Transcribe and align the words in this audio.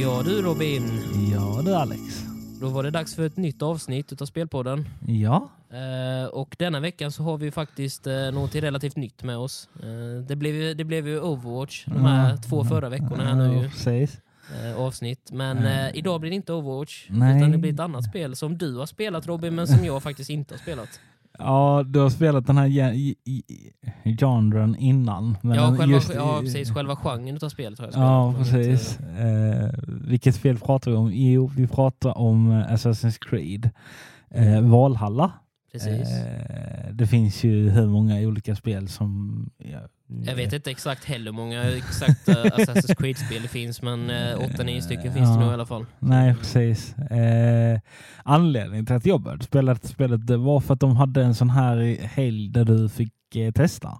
Ja 0.00 0.22
du 0.24 0.42
Robin, 0.42 0.82
Ja 1.32 1.62
du 1.64 1.74
Alex. 1.74 2.00
då 2.60 2.68
var 2.68 2.82
det 2.82 2.90
dags 2.90 3.14
för 3.14 3.26
ett 3.26 3.36
nytt 3.36 3.62
avsnitt 3.62 4.12
utav 4.12 4.26
Spelpodden. 4.26 4.88
Ja. 5.06 5.48
Eh, 5.70 6.28
och 6.28 6.56
denna 6.58 6.80
veckan 6.80 7.12
så 7.12 7.22
har 7.22 7.36
vi 7.38 7.50
faktiskt 7.50 8.06
eh, 8.06 8.14
något 8.32 8.54
relativt 8.54 8.96
nytt 8.96 9.22
med 9.22 9.36
oss. 9.38 9.68
Eh, 9.82 10.22
det, 10.26 10.36
blev, 10.36 10.54
ju- 10.54 10.74
det 10.74 10.84
blev 10.84 11.08
ju 11.08 11.20
Overwatch 11.20 11.84
de 11.86 12.04
här 12.04 12.30
Ja. 12.30 12.36
två 12.36 12.64
förra 12.64 12.88
veckorna 12.88 13.24
här 13.24 13.34
nu 13.34 13.44
Ja, 13.56 13.62
ju, 13.62 13.68
Precis. 13.70 14.18
eh, 14.64 14.80
avsnitt. 14.80 15.30
Men 15.32 15.58
eh, 15.66 15.96
idag 15.96 16.20
blir 16.20 16.30
det 16.30 16.36
inte 16.36 16.52
Overwatch, 16.52 17.06
Nej. 17.10 17.38
utan 17.38 17.50
det 17.52 17.58
blir 17.58 17.72
ett 17.72 17.80
annat 17.80 18.04
spel 18.04 18.36
som 18.36 18.58
du 18.58 18.76
har 18.76 18.86
spelat 18.86 19.26
Robin, 19.26 19.54
men 19.54 19.66
som 19.68 19.84
jag 19.84 20.02
faktiskt 20.02 20.30
inte 20.30 20.54
har 20.54 20.58
spelat. 20.58 21.00
Ja, 21.40 21.82
du 21.86 21.98
har 21.98 22.10
spelat 22.10 22.46
den 22.46 22.56
här 22.58 22.68
genren 24.18 24.76
innan. 24.76 25.36
Men 25.42 25.56
Ja, 25.56 25.66
själva, 25.78 25.94
just 25.94 26.14
ja, 26.14 26.38
precis. 26.40 26.74
Själva 26.74 26.96
genren 26.96 27.36
utav 27.36 27.48
spelet 27.48 27.78
har 27.78 27.86
jag 27.86 27.92
spelat. 27.92 28.08
Ja, 28.08 28.34
precis. 28.38 28.98
inte- 29.00 29.10
Eh, 29.22 29.70
vilket 30.08 30.34
spel 30.34 30.58
pratar 30.58 30.90
vi 30.90 30.96
om? 30.96 31.10
Jo, 31.14 31.50
vi 31.56 31.66
pratar 31.66 32.18
om 32.18 32.50
eh, 32.50 32.72
Assassin's 32.72 33.18
Creed. 33.30 33.70
Eh, 34.30 34.60
Valhalla. 34.60 35.32
precis. 35.72 36.08
Eh, 36.10 36.92
det 36.92 37.06
finns 37.06 37.44
ju 37.44 37.70
hur 37.70 37.86
många 37.86 38.18
olika 38.20 38.56
spel 38.56 38.88
som... 38.88 39.50
Ja, 40.12 40.30
Jag 40.30 40.36
vet 40.36 40.52
inte 40.52 40.70
exakt 40.70 41.04
heller 41.04 41.24
hur 41.30 41.36
många 41.36 41.62
exakt 41.62 42.28
uh, 42.28 42.34
Assassin's 42.34 42.94
Creed-spel 42.98 43.42
det 43.42 43.48
finns, 43.48 43.82
men 43.82 44.10
uh, 44.10 44.38
8-9 44.38 44.80
stycken 44.80 45.12
finns 45.12 45.28
det 45.28 45.34
Ja. 45.34 45.40
nog 45.40 45.50
i 45.50 45.54
alla 45.54 45.66
fall. 45.66 45.86
Nej, 45.98 46.34
precis. 46.34 46.94
Eh, 46.98 47.80
anledningen 48.24 48.86
till 48.86 48.96
att 48.96 49.06
jag 49.06 49.20
började 49.20 49.44
spela 49.44 49.74
det 49.74 49.88
spelet 49.88 50.26
det 50.26 50.36
var 50.36 50.60
för 50.60 50.74
att 50.74 50.80
de 50.80 50.96
hade 50.96 51.22
en 51.24 51.34
sån 51.34 51.50
här 51.50 51.98
helg 52.06 52.48
där 52.48 52.64
du 52.64 52.88
fick 52.88 53.12
eh, 53.36 53.52
testa. 53.52 53.98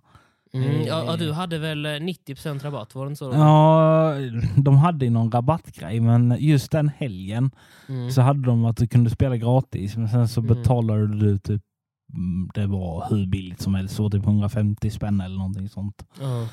Mm, 0.54 0.82
ja, 0.86 1.04
ja, 1.06 1.16
du 1.16 1.32
hade 1.32 1.58
väl 1.58 1.86
eh, 1.86 1.90
90% 1.90 2.62
rabatt, 2.62 2.94
var 2.94 3.04
det 3.04 3.08
inte 3.08 3.18
så? 3.18 3.30
Ja, 3.34 4.14
de 4.56 4.76
hade 4.78 5.04
ju 5.04 5.10
någon 5.10 5.30
rabattgrej, 5.30 6.00
men 6.00 6.36
just 6.38 6.70
den 6.72 6.88
helgen 6.98 7.50
Mm. 7.88 8.10
så 8.10 8.20
hade 8.22 8.42
de 8.46 8.64
att 8.64 8.76
du 8.76 8.86
kunde 8.88 9.10
spela 9.10 9.36
gratis, 9.36 9.96
men 9.96 10.08
sen 10.08 10.28
så 10.28 10.40
Mm. 10.40 10.54
betalade 10.56 11.06
du 11.18 11.38
typ 11.38 11.62
det 12.54 12.66
var 12.66 13.06
hur 13.10 13.26
billigt 13.26 13.60
som 13.60 13.74
helst, 13.74 13.94
så 13.96 14.10
typ 14.10 14.24
150 14.26 14.90
spänn 14.90 15.20
eller 15.20 15.36
någonting 15.36 15.68
sånt. 15.68 16.04
Ja. 16.20 16.48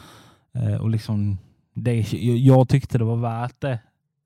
Eh, 0.61 0.75
och 0.75 0.89
liksom, 0.89 1.37
det, 1.73 2.13
jag, 2.13 2.37
jag 2.37 2.69
tyckte 2.69 2.97
det 2.97 3.03
var 3.03 3.15
värt 3.15 3.61
det. 3.61 3.79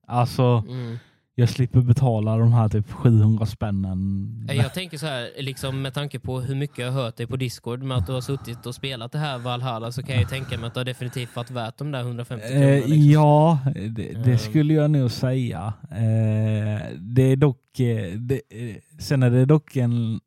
Alltså, 0.07 0.63
Mm. 0.67 0.97
Jag 1.41 1.49
slipper 1.49 1.81
betala 1.81 2.37
de 2.37 2.53
här 2.53 2.69
typ 2.69 2.91
700 2.91 3.45
spännen. 3.45 4.27
Eh, 4.49 4.55
Jag 4.55 4.73
tänker 4.73 4.97
så 4.97 5.05
här, 5.05 5.29
liksom 5.39 5.81
med 5.81 5.93
tanke 5.93 6.19
på 6.19 6.39
hur 6.41 6.55
mycket 6.55 6.77
jag 6.77 6.91
hört 6.91 7.17
dig 7.17 7.27
på 7.27 7.35
Discord 7.35 7.83
med 7.83 7.97
att 7.97 8.07
du 8.07 8.13
har 8.13 8.21
suttit 8.21 8.65
och 8.65 8.75
spelat 8.75 9.11
det 9.11 9.17
här 9.19 9.37
Valhalla 9.37 9.91
så 9.91 10.03
kan 10.03 10.15
jag 10.15 10.21
ju 10.21 10.27
tänka 10.27 10.57
mig 10.57 10.67
att 10.67 10.73
det 10.73 10.79
har 10.79 10.85
definitivt 10.85 11.35
varit 11.35 11.51
värt 11.51 11.77
de 11.77 11.91
där 11.91 11.99
150 12.01 12.47
kronorna. 12.47 12.67
Eh, 12.69 12.75
Liksom. 12.87 13.11
ja, 13.11 13.59
det, 13.75 13.89
det 14.23 14.31
Ehm. 14.31 14.37
skulle 14.37 14.73
jag 14.73 14.91
nog 14.91 15.11
säga. 15.11 15.73
Eh, 15.91 16.81
det 16.99 17.21
är 17.23 17.35
dock, 17.35 17.79
eh, 17.79 18.11
det, 18.19 18.35
eh, 18.49 18.75
sen 18.99 19.23
är 19.23 19.29
det 19.29 19.45
dock 19.45 19.75
en, 19.75 20.19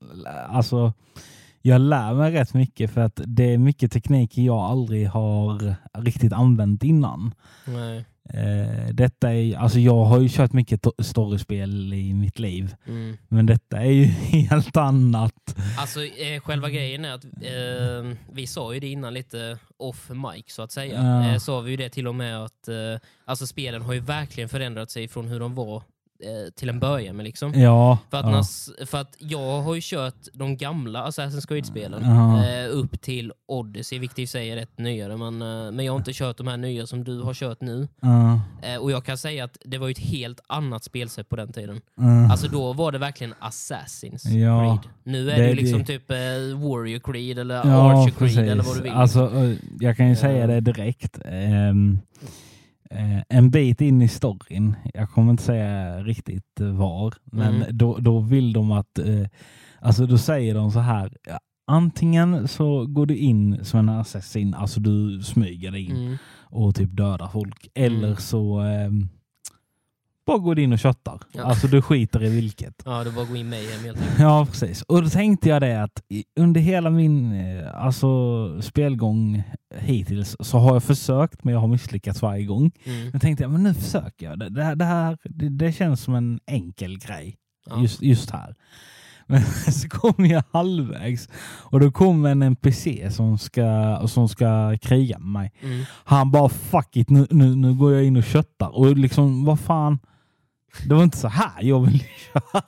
alltså 0.49 0.93
jag 1.63 1.81
lär 1.81 2.15
mig 2.15 2.33
rätt 2.33 2.55
mycket 2.55 2.91
för 2.91 3.01
att 3.01 3.21
det 3.27 3.53
är 3.55 3.59
mycket 3.59 3.93
teknik 3.93 4.39
jag 4.39 4.59
aldrig 4.59 5.09
har 5.09 5.75
riktigt 5.99 6.33
använt 6.33 6.83
innan. 6.83 7.35
Nej. 7.67 8.05
Eh, 8.33 8.89
detta 8.93 9.33
är, 9.33 9.57
alltså 9.57 9.79
jag 9.79 10.05
har 10.05 10.21
ju 10.21 10.29
kört 10.29 10.53
mycket 10.53 10.83
to- 10.83 11.03
storyspel 11.03 11.93
i 11.95 12.15
mitt 12.15 12.39
liv, 12.39 12.75
Mm. 12.87 13.17
men 13.29 13.47
detta 13.47 13.77
är 13.79 13.91
ju 13.91 14.05
helt 14.51 14.77
annat. 14.77 15.57
Alltså 15.79 16.05
eh, 16.05 16.41
själva 16.41 16.71
grejen 16.71 17.05
är 17.05 17.13
att 17.15 17.25
eh, 17.25 18.17
vi 18.33 18.47
sa 18.47 18.75
ju 18.75 18.81
det 18.81 18.89
innan 18.89 19.15
lite 19.15 19.59
off 19.77 20.11
mic 20.11 20.45
så 20.55 20.63
att 20.63 20.73
säga. 20.73 20.95
Ja. 21.03 21.33
Eh, 21.33 21.39
sa 21.39 21.61
vi 21.61 21.71
ju 21.71 21.77
det 21.77 21.89
till 21.89 22.07
och 22.09 22.15
med 22.15 22.45
att 22.45 22.69
eh, 22.69 22.75
alltså 23.25 23.47
spelen 23.47 23.83
har 23.83 23.93
ju 23.93 24.01
verkligen 24.01 24.49
förändrat 24.49 24.91
sig 24.91 25.09
från 25.09 25.29
hur 25.29 25.41
de 25.41 25.55
var 25.55 25.83
eh, 26.23 26.51
till 26.55 26.69
en 26.69 26.81
början 26.81 27.17
med 27.17 27.25
liksom. 27.25 27.53
Ja, 27.55 27.99
För 28.11 28.17
att, 28.19 28.25
ja. 28.25 28.31
nas, 28.31 28.71
för 28.87 28.99
att 29.01 29.17
jag 29.19 29.61
har 29.63 29.75
ju 29.75 29.81
kört 29.85 30.15
de 30.33 30.57
gamla 30.57 31.07
Assassin's 31.07 31.49
Creed-spelen 31.49 32.03
Ja. 32.05 32.47
eh, 32.47 32.69
upp 32.71 33.01
till 33.01 33.33
Odyssey, 33.49 33.99
vilket 33.99 34.19
i 34.19 34.27
sig 34.27 34.51
är 34.51 34.57
rätt 34.57 34.79
nyare. 34.79 35.17
Men, 35.17 35.43
eh, 35.43 35.73
men 35.73 35.85
jag 35.85 35.93
har 35.93 35.99
inte 35.99 36.13
kört 36.13 36.37
de 36.39 36.47
här 36.47 36.57
nya 36.57 36.87
som 36.87 37.05
du 37.05 37.21
har 37.23 37.35
kört 37.35 37.61
nu. 37.61 37.89
Ja, 38.01 38.41
Eh, 38.63 38.77
och 38.77 38.91
jag 38.91 39.05
kan 39.05 39.19
säga 39.19 39.45
att 39.45 39.59
det 39.65 39.79
var 39.79 39.91
ett 39.91 39.99
helt 39.99 40.41
annat 40.47 40.85
spelsätt 40.85 41.29
på 41.29 41.37
den 41.37 41.53
tiden. 41.53 41.81
ja. 41.97 42.31
Alltså 42.31 42.49
då 42.49 42.73
var 42.73 42.93
det 42.93 42.99
verkligen 42.99 43.35
Assassin's. 43.35 44.23
Creed. 44.23 44.79
Nu 45.05 45.31
är 45.31 45.37
det, 45.37 45.43
Det- 45.43 45.49
ju 45.49 45.55
liksom 45.55 45.79
det- 45.79 45.85
typ 45.87 46.11
eh, 46.11 46.17
Warrior 46.69 46.99
Creed 47.13 47.39
eller 47.39 47.55
Archer 47.57 48.05
Creed 48.11 48.19
precis. 48.19 48.39
eller 48.39 48.63
vad 48.63 48.77
du 48.77 48.83
vill. 48.83 48.93
Alltså, 48.93 49.31
jag 49.81 49.97
kan 49.97 50.09
ju 50.09 50.17
säga 50.17 50.47
det 50.47 50.61
direkt. 50.61 51.19
Eh, 51.25 51.75
en 53.29 53.51
bit 53.51 53.81
in 53.81 54.03
i 54.03 54.09
storyn, 54.09 54.75
jag 54.95 55.11
kommer 55.11 55.31
inte 55.31 55.43
säga 55.43 56.03
riktigt 56.03 56.61
eh, 56.61 56.67
var, 56.67 57.15
men 57.25 57.55
Mm. 57.55 57.77
då, 57.77 57.99
då 57.99 58.19
vill 58.21 58.53
de 58.53 58.73
att, 58.73 58.99
eh, 58.99 59.27
alltså 59.81 60.07
då 60.07 60.19
säger 60.19 60.55
de 60.55 60.71
så 60.71 60.79
här, 60.79 61.13
ja, 61.27 61.39
antingen 61.67 62.49
så 62.49 62.87
går 62.87 63.07
du 63.07 63.17
in 63.17 63.65
som 63.65 63.79
en 63.81 63.89
assassin, 63.89 64.55
alltså 64.55 64.81
du 64.81 65.23
smyger 65.23 65.71
dig 65.71 65.85
in 65.85 65.97
Mm. 65.97 66.17
och 66.43 66.75
typ 66.75 66.97
dödar 66.97 67.29
folk, 67.29 67.69
eller 67.75 68.05
Mm. 68.09 68.17
så 68.17 68.59
ehm, 68.61 69.09
bara 70.27 70.39
går 70.39 70.55
du 70.55 70.63
in 70.63 70.73
och 70.73 70.79
köttar. 70.79 71.21
Ja. 71.33 71.45
Alltså 71.45 71.67
du 71.67 71.83
skiter 71.83 72.25
i 72.25 72.29
vilket. 72.29 72.83
Ja, 72.85 73.05
det 73.05 73.11
var 73.11 73.25
gå 73.25 73.37
in 73.37 73.49
med 73.49 73.59
hem 73.59 73.85
helt 73.85 73.99
enkelt. 73.99 74.19
Ja, 74.19 74.47
precis. 74.51 74.83
Och 74.83 75.03
då 75.03 75.09
tänkte 75.09 75.49
jag 75.49 75.63
det 75.63 75.83
att 75.83 76.03
under 76.41 76.61
hela 76.61 76.91
min 76.91 77.33
eh, 77.33 77.85
alltså, 77.85 78.63
spelgång 78.63 79.43
hittills 79.79 80.37
så 80.41 80.59
har 80.59 80.73
jag 80.73 80.83
försökt, 80.83 81.45
men 81.45 81.55
jag 81.55 81.61
har 81.61 81.69
misslyckats 81.69 82.23
varje 82.23 82.45
gång. 82.45 82.71
Mm. 82.85 83.09
Men 83.11 83.21
tänkte 83.21 83.45
jag, 83.45 83.51
men 83.51 83.63
nu 83.63 83.75
försöker 83.75 84.27
jag. 84.27 84.39
Det, 84.39 84.49
det, 84.49 84.75
det, 84.75 84.85
här, 84.85 85.19
det, 85.25 85.49
det 85.49 85.73
känns 85.73 86.01
som 86.01 86.15
en 86.15 86.41
enkel 86.47 86.99
grej 86.99 87.37
Ja. 87.71 87.83
just, 87.83 88.03
just 88.03 88.31
här. 88.31 88.55
Men 89.27 89.43
så 89.73 89.89
kom 89.89 90.27
jag 90.27 90.43
halvvägs 90.51 91.29
och 91.45 91.81
då 91.81 91.91
kom 91.93 92.25
en 92.27 92.43
NPC 92.43 93.11
som 93.11 93.39
ska, 93.39 94.01
som 94.09 94.29
ska 94.29 94.77
kriga 94.83 95.19
med 95.19 95.29
mig. 95.29 95.53
Mm. 95.61 95.85
Han 96.05 96.31
bara 96.31 96.49
fuck 96.49 96.97
it, 96.97 97.11
nu, 97.11 97.27
nu, 97.31 97.57
nu 97.57 97.75
går 97.75 97.93
jag 97.93 98.05
in 98.05 98.17
och 98.17 98.25
köttar. 98.25 98.77
Och 98.79 98.97
liksom, 98.97 99.45
vad 99.45 99.61
fan. 99.61 99.99
Det 100.89 100.95
var 100.95 101.03
inte 101.05 101.17
så 101.19 101.29
här 101.29 101.63
jag 101.63 101.81
ville 101.87 101.99
köra. 101.99 102.63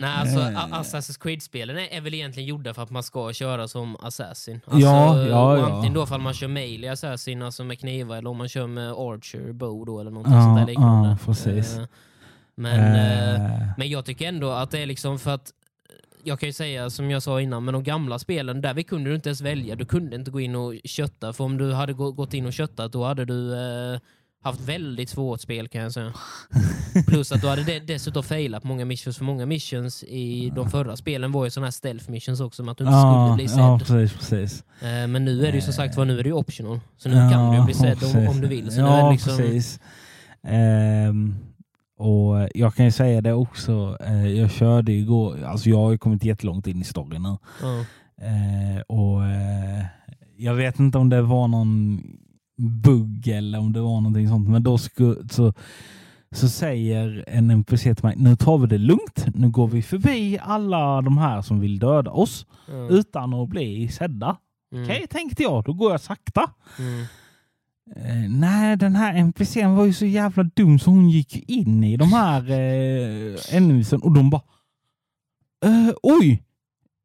Nej, 0.00 0.10
alltså 0.20 0.38
Eh. 0.40 0.68
Assassin's 0.80 1.20
Creed-spelen 1.22 1.78
är, 1.78 2.00
väl 2.00 2.14
egentligen 2.14 2.48
gjorda 2.48 2.74
för 2.74 2.82
att 2.82 2.90
man 2.90 3.02
ska 3.02 3.32
köra 3.32 3.68
som 3.68 3.96
assassin. 3.96 4.60
Alltså, 4.66 4.80
Ja, 4.80 5.18
ja, 5.26 5.58
ja. 5.58 5.66
Antingen 5.74 5.94
då 5.94 6.02
ifall 6.04 6.20
man 6.20 6.34
kör 6.34 6.48
melee 6.48 6.92
assassin, 6.92 7.42
alltså 7.42 7.64
med 7.64 7.78
knivar, 7.80 8.16
eller 8.16 8.30
om 8.30 8.36
man 8.36 8.48
kör 8.48 8.66
med 8.66 8.90
archer, 8.92 9.52
bow 9.52 9.86
då, 9.86 10.00
eller 10.00 10.10
någonting 10.10 10.32
sånt 10.34 10.54
där 10.56 10.60
Ja, 10.62 10.66
liknande. 10.66 11.08
ja, 11.08 11.16
precis. 11.26 11.76
Eh, 11.78 11.84
Men, 12.54 12.94
Eh, 12.94 13.68
men 13.78 13.88
jag 13.90 14.04
tycker 14.04 14.28
ändå 14.28 14.50
att 14.50 14.70
det 14.70 14.78
är 14.78 14.86
liksom 14.86 15.18
för 15.18 15.34
att 15.34 15.52
jag 16.24 16.40
kan 16.40 16.48
ju 16.48 16.52
säga 16.52 16.90
som 16.90 17.10
jag 17.10 17.22
sa 17.22 17.40
innan, 17.40 17.64
men 17.64 17.74
de 17.74 17.82
gamla 17.84 18.18
spelen, 18.18 18.60
där 18.60 18.74
vi 18.74 18.82
kunde 18.84 19.10
du 19.10 19.14
inte 19.16 19.28
ens 19.28 19.40
välja. 19.40 19.76
Du 19.76 19.84
kunde 19.84 20.16
inte 20.16 20.30
gå 20.30 20.40
in 20.40 20.54
och 20.56 20.74
kötta, 20.84 21.32
för 21.32 21.44
om 21.44 21.58
du 21.58 21.72
hade 21.72 21.92
gå- 21.92 22.12
gått 22.12 22.34
in 22.34 22.46
och 22.46 22.52
köttat 22.52 22.92
då 22.92 23.04
hade 23.04 23.24
du 23.24 23.54
eh, 23.54 24.00
haft 24.42 24.60
väldigt 24.60 25.10
svårt 25.10 25.40
spel 25.40 25.68
kan 25.68 25.82
jag 25.82 25.92
säga. 25.92 26.12
Plus 27.06 27.32
att 27.32 27.40
du 27.40 27.48
hade 27.48 27.64
de- 27.64 27.80
dessutom 27.80 28.22
failat 28.22 28.64
många 28.64 28.84
missions, 28.84 29.16
för 29.18 29.24
många 29.24 29.46
missions 29.46 30.04
i 30.04 30.52
de 30.56 30.70
förra 30.70 30.96
spelen 30.96 31.32
var 31.32 31.44
ju 31.44 31.50
sådana 31.50 31.66
här 31.66 31.70
stealth 31.72 32.10
missions 32.10 32.40
också, 32.40 32.62
att 32.70 32.78
du 32.78 32.84
inte 32.84 32.98
skulle 32.98 33.12
ja, 33.12 33.34
bli 33.36 33.48
sedd. 33.48 33.58
ja, 33.58 33.78
precis, 33.78 34.12
precis. 34.18 34.64
Eh, 34.82 35.06
men 35.06 35.24
nu 35.24 35.46
är 35.46 35.52
det 35.52 35.54
ju 35.54 35.60
som 35.60 35.72
sagt 35.72 35.96
var, 35.96 36.04
nu 36.04 36.18
är 36.18 36.22
det 36.22 36.28
ju 36.28 36.34
optional. 36.34 36.80
Så 36.96 37.08
nu 37.08 37.16
Ja, 37.16 37.30
kan 37.30 37.56
du 37.56 37.64
bli 37.64 37.74
sedd 37.74 37.98
om, 38.16 38.28
om 38.28 38.40
du 38.40 38.46
vill. 38.48 38.70
Så 38.70 38.80
nu 38.80 38.86
ja, 38.86 38.98
är 39.00 39.04
det 39.04 39.10
liksom, 39.12 39.36
precis. 39.36 39.80
Ehm, 40.42 41.34
och 41.98 42.48
jag 42.54 42.74
kan 42.74 42.84
ju 42.84 42.90
säga 42.90 43.20
det 43.20 43.32
också, 43.32 43.96
eh, 44.00 44.26
jag 44.26 44.50
körde 44.50 44.92
igår, 44.92 45.44
alltså 45.44 45.68
jag 45.70 45.76
har 45.78 45.90
ju 45.90 45.98
kommit 45.98 46.24
jättelångt 46.24 46.66
in 46.66 46.80
i 46.80 46.84
storyn 46.84 47.22
nu. 47.22 47.36
ja. 47.62 47.84
Eh, 48.26 48.80
och 48.86 49.24
eh, 49.24 49.84
jag 50.36 50.54
vet 50.54 50.78
inte 50.78 50.98
om 50.98 51.08
det 51.08 51.22
var 51.22 51.48
någon 51.48 52.00
bugg 52.58 53.28
eller 53.28 53.58
om 53.58 53.72
det 53.72 53.80
var 53.80 54.00
någonting 54.00 54.28
sånt, 54.28 54.48
men 54.48 54.62
då 54.62 54.78
sku, 54.78 55.14
så, 55.30 55.52
så 56.32 56.48
säger 56.48 57.24
en 57.28 57.50
NPC 57.50 57.94
till 57.94 58.04
mig, 58.04 58.14
nu 58.16 58.36
tar 58.36 58.58
vi 58.58 58.66
det 58.66 58.78
lugnt, 58.78 59.26
nu 59.34 59.50
går 59.50 59.68
vi 59.68 59.82
förbi 59.82 60.38
alla 60.42 61.02
de 61.02 61.18
här 61.18 61.42
som 61.42 61.60
vill 61.60 61.78
döda 61.78 62.10
oss 62.10 62.46
Ja. 62.70 62.88
utan 62.88 63.34
att 63.34 63.48
bli 63.48 63.88
sedda. 63.88 64.36
Mm. 64.72 64.84
Okej, 64.84 65.06
tänkte 65.10 65.42
jag, 65.42 65.64
då 65.64 65.72
går 65.72 65.90
jag 65.90 66.00
sakta. 66.00 66.50
Mm. 66.78 67.04
Eh, 67.96 68.30
nej, 68.38 68.76
den 68.76 68.96
här 68.96 69.14
NPCn 69.14 69.74
var 69.76 69.84
ju 69.84 69.92
så 69.92 70.06
jävla 70.06 70.42
dum 70.42 70.78
så 70.78 70.90
hon 70.90 71.10
gick 71.10 71.50
in 71.50 71.84
i 71.84 71.96
de 71.96 72.12
här 72.12 72.50
eh, 72.50 73.98
och 74.02 74.12
de 74.12 74.30
bara 74.30 74.42
eh, 75.64 75.90
Oj! 76.02 76.42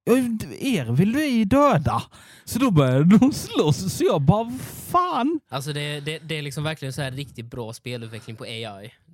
Eh, 0.09 0.75
Er 0.75 0.91
vill 0.91 1.13
vi 1.15 1.45
döda? 1.45 2.03
Så 2.45 2.59
då 2.59 2.71
började 2.71 3.17
de 3.17 3.33
slåss 3.33 3.93
så 3.97 4.03
jag 4.03 4.21
bara 4.21 4.51
fan? 4.91 5.39
Alltså 5.51 5.73
det, 5.73 5.99
det, 5.99 6.19
det 6.19 6.37
är 6.37 6.41
liksom 6.41 6.63
verkligen 6.63 6.93
så 6.93 7.01
här 7.01 7.11
riktigt 7.11 7.49
bra 7.51 7.73
spelutveckling 7.73 8.35
på 8.35 8.43
AI. 8.43 8.63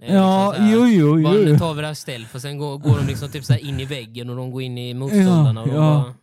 Är 0.01 0.15
Ja, 0.15 0.51
liksom 0.51 0.65
här, 0.65 0.73
jo, 0.75 0.85
jo, 0.87 1.23
bara, 1.23 1.35
jo. 1.35 1.45
Nu 1.45 1.57
tar 1.57 1.73
vi 1.73 1.81
det 1.81 1.87
här 1.87 1.93
stealth 1.93 2.35
och 2.35 2.41
sen 2.41 2.57
går, 2.57 2.77
går 2.77 2.97
de 2.97 3.07
liksom 3.07 3.29
typ 3.29 3.45
så 3.45 3.53
här 3.53 3.65
in 3.65 3.79
i 3.79 3.85
väggen 3.85 4.29
och 4.29 4.35
de 4.35 4.51
går 4.51 4.61
in 4.61 4.77
i 4.77 4.93
motståndarna. 4.93 5.61
och 5.61 5.67
Ja, 5.67 5.73
ja. 5.73 5.79
bara, 6.03 6.13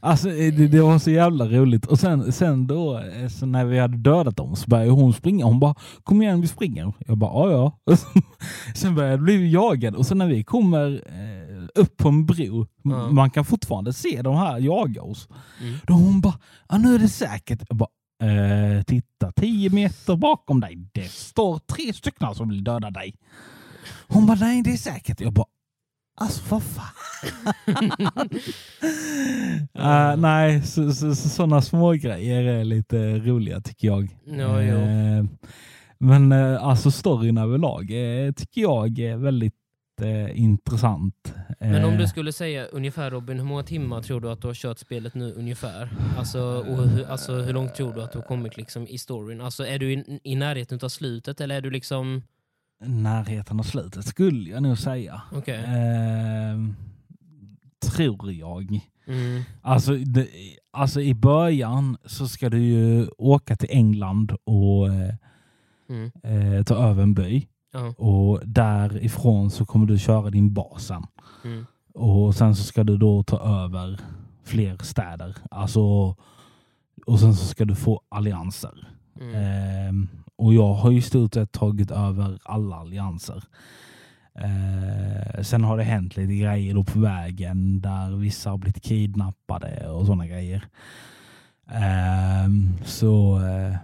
Alltså 0.00 0.28
det, 0.28 0.50
det 0.50 0.80
var 0.80 0.98
så 0.98 1.10
jävla 1.10 1.44
roligt. 1.48 1.86
Och 1.86 1.98
sen, 1.98 2.32
sen 2.32 2.66
då, 2.66 2.98
eh, 2.98 3.28
så 3.28 3.46
när 3.46 3.64
vi 3.64 3.78
hade 3.78 3.96
dödat 3.96 4.36
dem 4.36 4.56
så 4.56 4.66
började 4.66 4.90
hon 4.90 5.12
springa. 5.12 5.44
Hon 5.44 5.60
bara, 5.60 5.74
kom 6.02 6.22
igen 6.22 6.40
vi 6.40 6.46
springer. 6.46 6.92
Jag 7.06 7.18
bara, 7.18 7.50
ja 7.50 7.72
ja. 7.86 7.96
sen 8.74 8.94
började 8.94 9.16
vi 9.16 9.38
bli 9.38 9.52
jagade. 9.52 9.96
Och 9.98 10.06
sen 10.06 10.18
när 10.18 10.26
vi 10.28 10.44
kommer 10.44 11.02
eh, 11.06 11.45
upp 11.76 11.96
på 11.96 12.08
en 12.08 12.26
bro, 12.26 12.66
Ja. 12.82 13.10
man 13.10 13.30
kan 13.30 13.44
fortfarande 13.44 13.92
se 13.92 14.22
de 14.22 14.36
här 14.36 14.58
jaga 14.58 15.02
oss. 15.02 15.28
Mm. 15.60 15.74
Då 15.86 15.94
hon 15.94 16.20
bara, 16.20 16.38
ja, 16.68 16.78
nu 16.78 16.94
är 16.94 16.98
det 16.98 17.08
säkert. 17.08 17.62
Jag 17.68 17.76
bara, 17.76 17.88
eh, 18.76 18.82
titta 18.82 19.32
tio 19.32 19.70
meter 19.70 20.16
bakom 20.16 20.60
dig. 20.60 20.76
Det 20.92 21.10
står 21.10 21.58
tre 21.58 21.92
stycken 21.92 22.34
som 22.34 22.48
vill 22.48 22.64
döda 22.64 22.90
dig. 22.90 23.14
Hon 24.08 24.26
bara, 24.26 24.38
nej 24.40 24.62
det 24.62 24.72
är 24.72 24.76
säkert. 24.76 25.20
Jag 25.20 25.32
bara, 25.32 25.46
alltså 26.20 26.42
vad 26.48 26.62
fan. 26.62 26.86
Eh, 29.74 30.16
nej, 30.16 30.62
så, 30.62 30.92
så, 30.92 31.14
så, 31.14 31.28
sådana 31.28 31.62
små 31.62 31.92
grejer 31.92 32.42
är 32.44 32.64
lite 32.64 33.18
roliga 33.18 33.60
tycker 33.60 33.88
jag. 33.88 34.16
Ja. 34.24 34.62
Eh, 34.62 35.24
men 35.98 36.32
eh, 36.32 36.64
alltså 36.64 36.90
storyn 36.90 37.38
överlag 37.38 37.86
tycker 38.36 38.60
jag 38.60 38.98
är 38.98 39.16
väldigt 39.16 39.54
eh, 40.00 40.40
intressant. 40.40 41.34
Men 41.60 41.84
om 41.84 41.92
Eh, 41.92 41.98
du 41.98 42.06
skulle 42.06 42.32
säga 42.32 42.64
ungefär 42.66 43.10
Robin, 43.10 43.38
hur 43.38 43.44
många 43.46 43.62
timmar 43.62 44.02
tror 44.02 44.20
du 44.20 44.30
att 44.30 44.40
du 44.40 44.46
har 44.46 44.54
kört 44.54 44.78
spelet 44.78 45.14
nu 45.14 45.32
ungefär? 45.32 45.88
Alltså, 46.18 46.40
och 46.68 46.88
hur, 46.88 47.10
alltså, 47.10 47.34
hur 47.34 47.52
långt 47.52 47.74
tror 47.74 47.94
du 47.94 48.02
att 48.02 48.12
du 48.12 48.18
har 48.18 48.24
kommit 48.26 48.56
liksom, 48.56 48.86
i 48.86 48.98
storyn? 48.98 49.40
Alltså, 49.40 49.66
är 49.66 49.78
du 49.78 49.92
i, 49.92 50.20
i 50.24 50.34
närheten 50.36 50.78
av 50.82 50.88
slutet 50.88 51.40
eller 51.40 51.54
är 51.56 51.60
du 51.60 51.70
liksom... 51.70 52.22
närheten 52.84 53.58
av 53.60 53.64
slutet 53.64 54.04
skulle 54.04 54.50
jag 54.50 54.62
nog 54.62 54.78
säga. 54.78 55.22
Okej. 55.32 55.58
Eh, 55.64 56.58
tror 57.96 58.32
jag. 58.32 58.80
Mm. 59.06 59.42
Alltså, 59.62 59.94
det, 59.96 60.28
alltså 60.72 61.00
i 61.00 61.14
början 61.14 61.96
så 62.04 62.28
ska 62.28 62.50
du 62.50 62.58
ju 62.58 63.06
åka 63.18 63.56
till 63.56 63.68
England 63.72 64.32
och 64.44 64.88
eh, 64.88 65.14
Mm. 65.88 66.10
eh, 66.22 66.64
ta 66.64 66.74
över 66.90 67.02
en 67.02 67.14
by. 67.14 67.46
Ja. 67.76 67.94
Och 68.04 68.40
därifrån 68.44 69.50
så 69.50 69.66
kommer 69.66 69.86
du 69.86 69.98
köra 69.98 70.30
din 70.30 70.54
bas 70.54 70.86
sen. 70.86 71.06
Mm. 71.44 71.66
Och 71.94 72.34
sen 72.34 72.56
så 72.56 72.64
ska 72.64 72.84
du 72.84 72.96
då 72.96 73.22
ta 73.22 73.64
över 73.64 74.00
fler 74.44 74.76
städer. 74.82 75.36
Alltså, 75.50 76.14
och 77.06 77.20
sen 77.20 77.34
så 77.34 77.46
ska 77.46 77.64
du 77.64 77.74
få 77.74 78.00
allianser. 78.08 78.88
Mm. 79.20 79.34
Ehm, 79.34 80.08
och 80.36 80.54
jag 80.54 80.74
har 80.74 80.90
ju 80.90 80.98
i 80.98 81.02
stort 81.02 81.34
sett 81.34 81.52
tagit 81.52 81.90
över 81.90 82.38
alla 82.44 82.76
allianser. 82.76 83.44
Eh, 84.34 85.42
sen 85.42 85.64
har 85.64 85.76
det 85.76 85.82
hänt 85.82 86.16
lite 86.16 86.34
grejer 86.34 86.74
då 86.74 86.84
på 86.84 86.98
vägen 87.00 87.80
där 87.80 88.16
vissa 88.16 88.50
har 88.50 88.58
blivit 88.58 88.82
kidnappade 88.82 89.88
och 89.88 90.06
sådana 90.06 90.26
grejer. 90.26 90.64
Ehm, 91.70 92.72
så, 92.84 93.40
eh, 93.46 93.76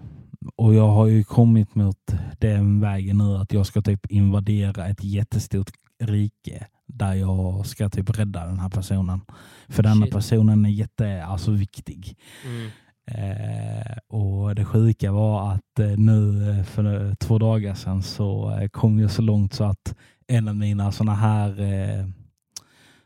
och 0.56 0.74
jag 0.74 0.88
har 0.88 1.06
ju 1.06 1.24
kommit 1.24 1.74
mot 1.74 2.14
den 2.38 2.80
vägen 2.80 3.18
nu 3.18 3.36
att 3.36 3.52
jag 3.52 3.66
ska 3.66 3.82
typ 3.82 4.10
invadera 4.10 4.86
ett 4.86 5.04
jättestort 5.04 5.70
rike 6.02 6.66
där 6.86 7.14
jag 7.14 7.66
ska 7.66 7.88
typ 7.88 8.18
rädda 8.18 8.46
den 8.46 8.58
här 8.58 8.68
personen. 8.68 9.20
För 9.68 9.82
denna 9.82 10.06
Shit. 10.06 10.14
personen 10.14 10.64
är 10.64 10.70
jätte, 10.70 11.24
alltså 11.24 11.50
viktig. 11.50 12.16
Mm. 12.44 12.70
Eh, 13.06 13.96
och 14.08 14.54
det 14.54 14.64
sjuka 14.64 15.12
var 15.12 15.52
att 15.52 15.78
eh, 15.78 15.96
nu 15.96 16.50
eh, 16.50 16.64
för 16.64 17.08
eh, 17.08 17.14
två 17.14 17.38
dagar 17.38 17.74
sedan 17.74 18.02
så 18.02 18.58
eh, 18.60 18.68
kom 18.68 18.98
jag 18.98 19.10
så 19.10 19.22
långt 19.22 19.54
så 19.54 19.64
att 19.64 19.94
en 20.26 20.48
av 20.48 20.56
mina 20.56 20.92
sådana 20.92 21.14
här 21.14 21.60
eh, 21.60 22.06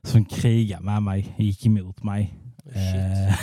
som 0.03 0.25
krigar 0.25 0.81
med 0.81 1.03
mig 1.03 1.35
gick 1.39 1.67
emot 1.67 2.03
mig. 2.03 2.35
Shit. 2.73 2.95
Eh, 2.95 3.35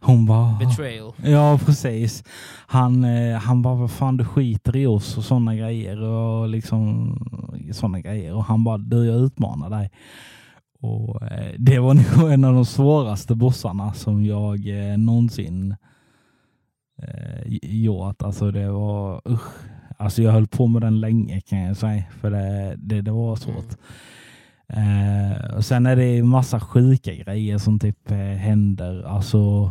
hon 0.00 0.26
bara... 0.26 0.58
Betrayal. 0.58 1.12
Ja, 1.24 1.58
precis. 1.66 2.24
Han, 2.66 3.04
eh, 3.04 3.38
han 3.38 3.62
bara, 3.62 3.74
vad 3.74 3.90
fan 3.90 4.16
du 4.16 4.24
skiter 4.24 4.76
i 4.76 4.86
oss 4.86 5.18
och 5.18 5.24
sådana 5.24 5.54
grejer. 5.54 6.02
Och 6.02 6.48
liksom 6.48 7.12
sådana 7.72 8.00
grejer. 8.00 8.34
Och 8.34 8.44
han 8.44 8.64
bara, 8.64 8.78
du 8.78 9.06
jag 9.06 9.16
utmanar 9.16 9.70
dig. 9.70 9.90
Och 10.80 11.22
eh, 11.22 11.54
det 11.58 11.78
var 11.78 11.94
nog 12.20 12.32
en 12.32 12.44
av 12.44 12.54
de 12.54 12.64
svåraste 12.64 13.34
bossarna 13.34 13.92
som 13.92 14.24
jag 14.24 14.68
eh, 14.68 14.98
någonsin 14.98 15.76
gjort. 17.62 18.22
Alltså 18.22 18.50
det 18.50 18.70
var, 18.70 19.22
usch. 19.28 19.52
Alltså 19.98 20.22
jag 20.22 20.32
höll 20.32 20.46
på 20.46 20.66
med 20.66 20.82
den 20.82 21.00
länge 21.00 21.40
kan 21.40 21.58
jag 21.58 21.76
säga. 21.76 22.04
För 22.20 22.30
det, 22.30 22.74
det, 22.78 23.00
det 23.00 23.10
var 23.10 23.36
svårt. 23.36 23.76
Eh, 24.72 25.54
och 25.56 25.64
sen 25.64 25.86
är 25.86 25.96
det 25.96 26.22
massa 26.22 26.60
sjuka 26.60 27.14
grejer 27.14 27.58
som 27.58 27.78
typ 27.78 28.10
eh, 28.10 28.16
händer. 28.18 29.02
Alltså, 29.02 29.70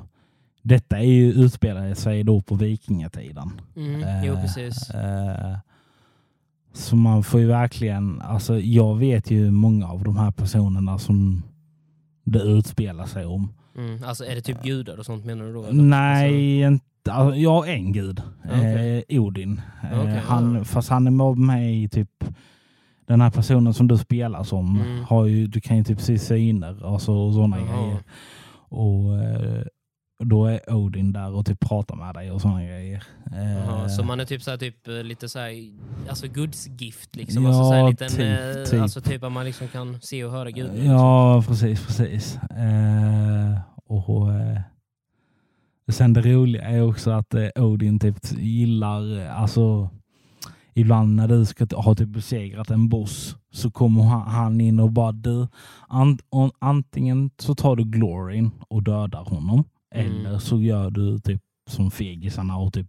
detta 0.62 0.98
är 1.00 1.04
ju 1.04 1.32
utspelar 1.34 1.94
sig 1.94 2.24
då 2.24 2.42
på 2.42 2.56
vikingatiden. 2.56 3.62
Mm. 3.76 4.24
Jo, 4.26 4.34
Eh, 4.34 4.42
precis. 4.42 4.90
eh, 4.90 5.58
så 6.74 6.96
man 6.96 7.24
får 7.24 7.40
ju 7.40 7.46
verkligen, 7.48 8.22
alltså 8.22 8.60
jag 8.60 8.96
vet 8.98 9.32
ju 9.32 9.52
många 9.52 9.88
av 9.88 10.04
de 10.04 10.18
här 10.18 10.32
personerna 10.32 10.98
som 11.00 11.44
det 12.24 12.40
utspelar 12.42 13.06
sig 13.06 13.26
om. 13.26 13.54
Mm. 13.78 14.04
Alltså, 14.04 14.26
är 14.26 14.36
det 14.36 14.42
typ 14.42 14.64
gudar 14.64 14.98
och 15.00 15.06
sånt 15.06 15.26
menar 15.26 15.46
du 15.46 15.54
då? 15.54 15.64
eller? 15.64 15.84
Nej, 15.84 16.62
inte, 16.62 17.12
alltså, 17.12 17.40
jag 17.40 17.70
är 17.70 17.74
en 17.74 17.94
gud. 17.94 18.22
Okej. 18.46 19.06
Eh, 19.10 19.22
Odin. 19.22 19.62
Eh, 19.92 20.00
Okej, 20.00 20.22
han, 20.26 20.56
ja. 20.56 20.64
Fast 20.64 20.90
han 20.90 21.08
är 21.08 21.12
med 21.12 21.38
mig 21.38 21.84
i 21.84 21.90
typ 21.90 22.24
den 23.10 23.22
här 23.22 23.30
personen 23.30 23.74
som 23.74 23.88
du 23.88 23.98
spelar 23.98 24.44
som. 24.44 24.82
Mm. 24.82 25.04
Har 25.04 25.26
ju, 25.26 25.48
du 25.48 25.62
kan 25.62 25.78
ju 25.78 25.84
typ 25.84 26.02
se 26.02 26.20
syner 26.20 26.86
alltså, 26.94 27.12
och 27.12 27.34
sådana 27.34 27.58
Jaha. 27.60 27.82
grejer. 27.82 28.04
Och 28.70 29.24
eh, 29.24 29.64
då 30.24 30.46
är 30.46 30.74
Odin 30.74 31.14
där 31.14 31.36
och 31.36 31.46
typ 31.46 31.60
pratar 31.60 31.96
med 31.96 32.14
dig 32.14 32.32
och 32.32 32.42
sådana 32.42 32.64
grejer. 32.64 33.04
Eh, 33.26 33.88
så 33.88 34.04
man 34.04 34.20
är 34.20 34.26
typ, 34.26 34.42
så 34.42 34.52
här, 34.52 34.58
typ 34.58 34.88
eh, 34.88 35.04
lite 35.04 35.30
så 35.30 35.40
här, 35.40 35.52
alltså 36.10 36.28
gudsgift 36.28 37.16
liksom? 37.16 37.44
Ja, 37.44 37.50
alltså, 37.50 37.64
så 37.64 37.74
här, 37.74 37.90
liten, 37.90 38.10
typ, 38.10 38.58
eh, 38.58 38.72
typ. 38.72 38.82
alltså 38.82 39.02
typ 39.02 39.24
att 39.24 39.32
man 39.32 39.46
liksom 39.46 39.68
kan 39.68 40.02
se 40.02 40.24
och 40.24 40.32
höra 40.32 40.52
guden? 40.52 40.76
liksom. 40.76 40.92
Ja, 40.92 41.44
precis, 41.48 41.86
precis. 41.86 42.36
Eh, 42.36 43.60
och 43.86 44.30
Sen 45.92 46.14
det 46.14 46.22
roliga 46.22 46.64
är 46.64 46.82
också 46.82 47.12
att 47.12 47.36
Odin 47.56 48.00
typ 48.00 48.18
gillar, 48.38 49.28
alltså 49.30 49.90
ibland 50.80 51.16
när 51.16 51.28
du 51.28 51.46
ska 51.46 51.68
ha 51.76 51.96
typ 51.96 52.10
besegrat 52.10 52.70
en 52.72 52.90
boss 52.90 53.36
så 53.52 53.72
kommer 53.72 54.04
han, 54.04 54.62
in 54.62 54.80
och 54.80 54.92
bara 54.92 55.12
du, 55.12 55.48
antingen 56.60 57.30
så 57.38 57.56
tar 57.56 57.76
du 57.76 57.84
gloryn 57.84 58.52
och 58.68 58.84
dödar 58.84 59.24
honom 59.24 59.64
Mm. 59.96 60.26
eller 60.26 60.40
så 60.40 60.62
gör 60.62 60.90
du 60.90 61.20
typ 61.20 61.42
som 61.70 61.92
fegisarna 61.92 62.58
och 62.58 62.74
typ 62.74 62.88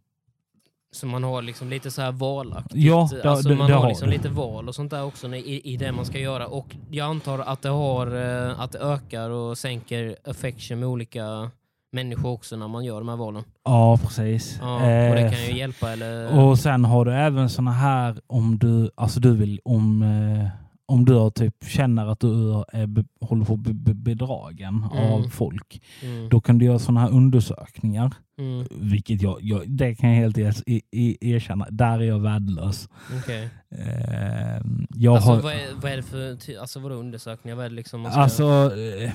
Så 0.92 1.06
man 1.06 1.24
har 1.24 1.42
liksom 1.42 1.70
lite 1.70 1.90
så 1.90 2.02
här 2.02 2.12
valaktigt. 2.12 2.74
Ja, 2.84 3.08
det- 3.12 3.30
alltså 3.30 3.48
det- 3.48 3.54
man 3.56 3.66
det 3.68 3.74
har 3.74 3.80
har 3.82 3.88
liksom 3.88 4.08
lite 4.10 4.28
val 4.28 4.68
och 4.68 4.74
sånt 4.74 4.90
där 4.90 5.04
också 5.04 5.34
i, 5.34 5.60
i 5.72 5.76
det 5.76 5.92
man 5.92 6.04
ska 6.04 6.18
göra. 6.18 6.46
Och 6.46 6.76
jag 6.90 7.04
antar 7.10 7.38
att 7.38 7.62
det, 7.62 7.68
har, 7.68 8.06
eh, 8.06 8.60
att 8.60 8.72
det 8.72 8.78
ökar 8.78 9.30
och 9.30 9.58
sänker 9.58 10.16
affection 10.24 10.78
med 10.80 10.88
olika 10.88 11.50
människor 11.92 12.30
också 12.30 12.56
när 12.56 12.68
man 12.68 12.84
gör 12.84 12.98
de 12.98 13.08
här 13.08 13.16
valen. 13.16 13.42
ja 13.64 13.98
precis. 14.02 14.58
Ja, 14.60 14.74
och 14.74 14.80
det 15.14 15.20
Eh, 15.20 15.30
kan 15.30 15.44
ju 15.46 15.58
hjälpa 15.58 15.92
eller... 15.92 16.38
Och 16.38 16.58
sen 16.58 16.84
har 16.84 17.04
du 17.04 17.14
även 17.14 17.48
såna 17.50 17.72
här 17.72 18.16
om 18.26 18.58
du, 18.58 18.90
alltså 18.94 19.20
du 19.20 19.36
vill, 19.36 19.60
om, 19.64 20.02
eh, 20.02 20.48
om 20.90 21.04
du 21.04 21.14
har 21.14 21.30
typ 21.30 21.64
känner 21.64 22.06
att 22.06 22.20
du 22.20 22.28
är, 22.72 23.04
håller 23.26 23.44
på 23.44 23.54
att 23.54 23.58
bli 23.60 23.72
be, 23.74 23.94
bedragen 23.94 24.84
Mm. 24.92 25.12
av 25.12 25.28
folk. 25.28 25.82
Mm, 26.02 26.28
Då 26.28 26.40
kan 26.40 26.58
du 26.58 26.64
göra 26.64 26.78
såna 26.78 27.00
här 27.00 27.10
undersökningar. 27.10 28.12
mm, 28.38 28.66
Vilket 28.70 29.22
jag, 29.22 29.38
jag 29.42 29.70
det 29.70 29.94
kan 29.94 30.10
jag 30.10 30.16
helt 30.16 30.38
i- 30.66 30.82
i- 30.90 31.30
erkänna. 31.34 31.66
Där 31.70 31.98
är 31.98 32.04
jag 32.04 32.18
värdelös. 32.20 32.88
okej. 33.22 33.48
Eh, 33.70 34.62
jag 34.94 35.14
Alltså, 35.14 35.30
har, 35.30 35.40
vad, 35.42 35.52
är, 35.52 35.74
vad 35.82 35.92
är 35.92 35.96
det 35.96 36.02
för 36.02 36.36
alltså, 36.60 36.80
vadå 36.80 36.94
undersökningar? 36.94 37.56
Vad 37.56 37.64
är 37.64 37.68
det 37.70 37.74
liksom 37.76 38.04
ska... 38.04 38.20
Alltså, 38.20 38.72
eh, 39.00 39.12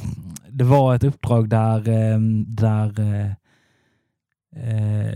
det 0.50 0.64
var 0.64 0.96
ett 0.96 1.04
uppdrag 1.04 1.50
där, 1.50 1.78
eh, 1.90 2.20
där 2.48 3.00
eh, 3.00 3.32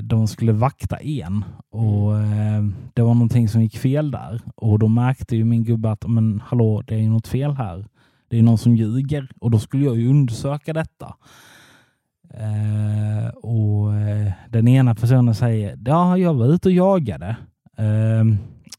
de 0.01 0.27
skulle 0.27 0.51
vakta 0.51 0.97
en 0.97 1.43
och 1.69 2.17
eh, 2.19 2.63
det 2.93 3.01
var 3.01 3.13
någonting 3.13 3.49
som 3.49 3.61
gick 3.61 3.77
fel 3.77 4.11
där 4.11 4.41
och 4.55 4.79
då 4.79 4.87
märkte 4.87 5.35
ju 5.35 5.43
min 5.43 5.63
gubbe 5.63 5.91
att 5.91 6.07
men 6.07 6.41
hallå, 6.45 6.83
det 6.87 6.95
är 6.95 7.09
något 7.09 7.27
fel 7.27 7.51
här. 7.51 7.85
Det 8.29 8.39
är 8.39 8.43
någon 8.43 8.57
som 8.57 8.75
ljuger 8.75 9.29
och 9.39 9.51
då 9.51 9.59
skulle 9.59 9.85
jag 9.85 9.97
ju 9.97 10.09
undersöka 10.09 10.73
detta. 10.73 11.15
Eh, 12.33 13.27
och 13.29 13.95
eh, 13.95 14.31
Den 14.49 14.67
ena 14.67 14.95
personen 14.95 15.35
säger 15.35 15.77
ja, 15.85 16.17
jag 16.17 16.33
var 16.33 16.47
ute 16.47 16.69
och 16.69 16.73
jagade. 16.73 17.37
Eh, 17.77 18.25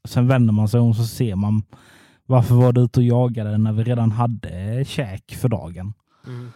sen 0.05 0.29
vänder 0.29 0.53
man 0.53 0.69
sig 0.69 0.81
om 0.81 0.95
så 0.95 1.05
ser 1.05 1.37
man 1.37 1.63
varför 2.27 2.55
var 2.55 2.73
du 2.73 2.81
ute 2.81 3.01
och 3.01 3.07
jagade 3.07 3.59
när 3.59 3.73
vi 3.73 3.83
redan 3.85 4.13
hade 4.13 4.85
käk 4.85 5.35
för 5.35 5.49
dagen? 5.49 5.93
Mm. 6.27 6.53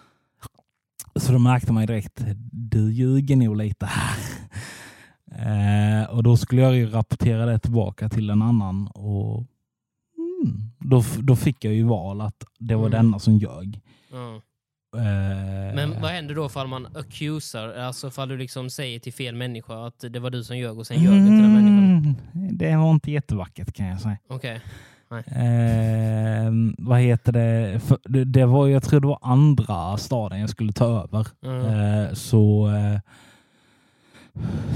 Så 1.16 1.32
då 1.32 1.38
märkte 1.38 1.72
man 1.72 1.86
direkt, 1.86 2.24
du 2.52 2.92
ljuger 2.92 3.36
nog 3.36 3.56
lite 3.56 3.86
här. 3.86 4.16
Eh, 5.36 6.10
och 6.10 6.22
då 6.22 6.36
skulle 6.36 6.62
jag 6.62 6.76
ju 6.76 6.86
rapportera 6.90 7.46
det 7.46 7.58
tillbaka 7.58 8.08
till 8.08 8.30
en 8.30 8.42
annan 8.42 8.86
och 8.88 9.36
mm, 10.18 10.70
då, 10.78 11.04
då 11.22 11.36
fick 11.36 11.64
jag 11.64 11.74
ju 11.74 11.82
val 11.84 12.20
att 12.20 12.44
det 12.58 12.74
var 12.74 12.86
Mm. 12.86 12.90
denna 12.92 13.18
som 13.18 13.36
ljög. 13.38 13.80
Ja. 14.12 14.34
Eh, 14.96 15.74
Men 15.74 16.00
vad 16.02 16.10
händer 16.10 16.34
då 16.34 16.46
ifall 16.46 16.66
man 16.68 16.86
accusar, 16.96 17.68
alltså 17.68 18.08
ifall 18.08 18.28
du 18.28 18.36
liksom 18.36 18.70
säger 18.70 18.98
till 18.98 19.12
fel 19.12 19.34
människa 19.34 19.86
att 19.86 20.04
det 20.10 20.18
var 20.20 20.30
du 20.30 20.44
som 20.44 20.58
ljög 20.58 20.78
och 20.78 20.86
sen 20.86 21.02
ljög 21.02 21.14
inte 21.16 21.30
den 21.42 21.52
människan? 21.54 22.16
Mm, 22.34 22.56
det 22.58 22.76
var 22.76 22.90
inte 22.90 23.10
jättevackert 23.10 23.72
kan 23.72 23.86
jag 23.86 24.00
säga. 24.00 24.18
Okej. 24.28 24.60
Eh, 25.18 26.52
vad 26.78 27.00
heter 27.00 27.32
det? 27.32 27.80
För, 27.80 28.24
det? 28.24 28.46
Var, 28.46 28.66
jag 28.66 28.82
tror 28.82 29.00
det 29.00 29.06
var 29.06 29.18
andra 29.22 29.96
staden 29.96 30.40
jag 30.40 30.50
skulle 30.50 30.72
ta 30.72 30.84
över. 31.02 31.26
Mm. 31.44 31.66
Eh, 31.66 32.12
så 32.12 32.68
eh, 32.68 33.00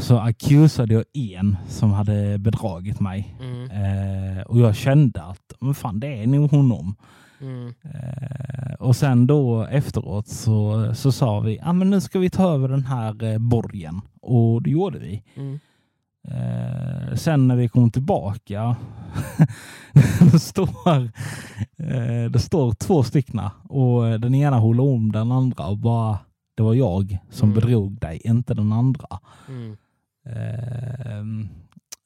så 0.00 0.18
accusade 0.18 0.94
jag 0.94 1.04
en 1.12 1.56
som 1.68 1.92
hade 1.92 2.38
bedragit 2.38 3.00
mig. 3.00 3.36
Mm. 3.40 3.70
Eh, 3.70 4.42
och 4.42 4.58
jag 4.58 4.76
kände 4.76 5.22
att 5.22 5.52
men 5.60 5.74
fan, 5.74 6.00
det 6.00 6.22
är 6.22 6.26
nog 6.26 6.50
honom. 6.50 6.96
Mm. 7.40 7.74
Eh, 7.82 8.74
och 8.78 8.96
sen 8.96 9.26
då 9.26 9.64
efteråt 9.64 10.28
så, 10.28 10.90
så 10.94 11.12
sa 11.12 11.40
vi 11.40 11.60
ah, 11.62 11.72
men 11.72 11.90
nu 11.90 12.00
ska 12.00 12.18
vi 12.18 12.30
ta 12.30 12.54
över 12.54 12.68
den 12.68 12.84
här 12.84 13.24
eh, 13.24 13.38
borgen. 13.38 14.00
Och 14.20 14.62
det 14.62 14.70
gjorde 14.70 14.98
vi. 14.98 15.22
Mm. 15.36 15.58
Eh, 16.30 17.14
sen 17.14 17.48
när 17.48 17.56
vi 17.56 17.68
kom 17.68 17.90
tillbaka 17.90 18.76
det, 20.32 20.38
står, 20.40 20.68
eh, 21.76 22.30
det 22.30 22.38
står 22.38 22.72
två 22.72 23.02
styckna 23.02 23.50
och 23.68 24.20
den 24.20 24.34
ena 24.34 24.58
håller 24.58 24.82
om 24.82 25.12
den 25.12 25.32
andra 25.32 25.66
och 25.66 25.78
bara 25.78 26.18
det 26.56 26.62
var 26.62 26.74
jag 26.74 27.18
som 27.30 27.48
Mm. 27.50 27.60
bedrog 27.60 27.98
dig, 28.00 28.20
inte 28.24 28.54
den 28.54 28.72
andra. 28.72 29.06
Mm. 29.48 29.76
Ehm, 30.26 31.48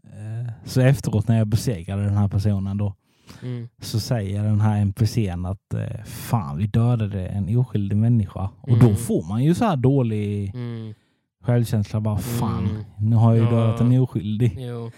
eh, 0.04 0.52
så 0.64 0.80
efteråt 0.80 1.28
när 1.28 1.38
jag 1.38 1.46
besegrade 1.46 2.04
den 2.04 2.16
här 2.16 2.28
personen 2.28 2.78
då 2.78 2.94
Mm. 3.42 3.68
så 3.82 4.00
säger 4.00 4.42
den 4.44 4.60
här 4.60 4.80
NPCn 4.80 5.46
att 5.46 5.74
eh, 5.74 6.04
fan 6.04 6.56
vi 6.58 6.66
dödade 6.66 7.26
en 7.26 7.56
oskyldig 7.58 7.96
människa. 7.96 8.50
Och 8.60 8.78
då 8.78 8.86
Mm. 8.86 8.96
får 8.96 9.28
man 9.28 9.44
ju 9.44 9.54
så 9.54 9.64
här 9.64 9.76
dålig 9.76 10.54
Mm. 10.54 10.94
Självkänsla. 11.42 12.00
Bara 12.00 12.18
fan, 12.18 12.68
Mm. 12.68 12.84
nu 13.00 13.16
har 13.16 13.34
jag 13.34 13.44
ju 13.44 13.50
dödat 13.56 13.80
en 13.80 13.98
oskyldig. 14.00 14.56
Jo. 14.58 14.90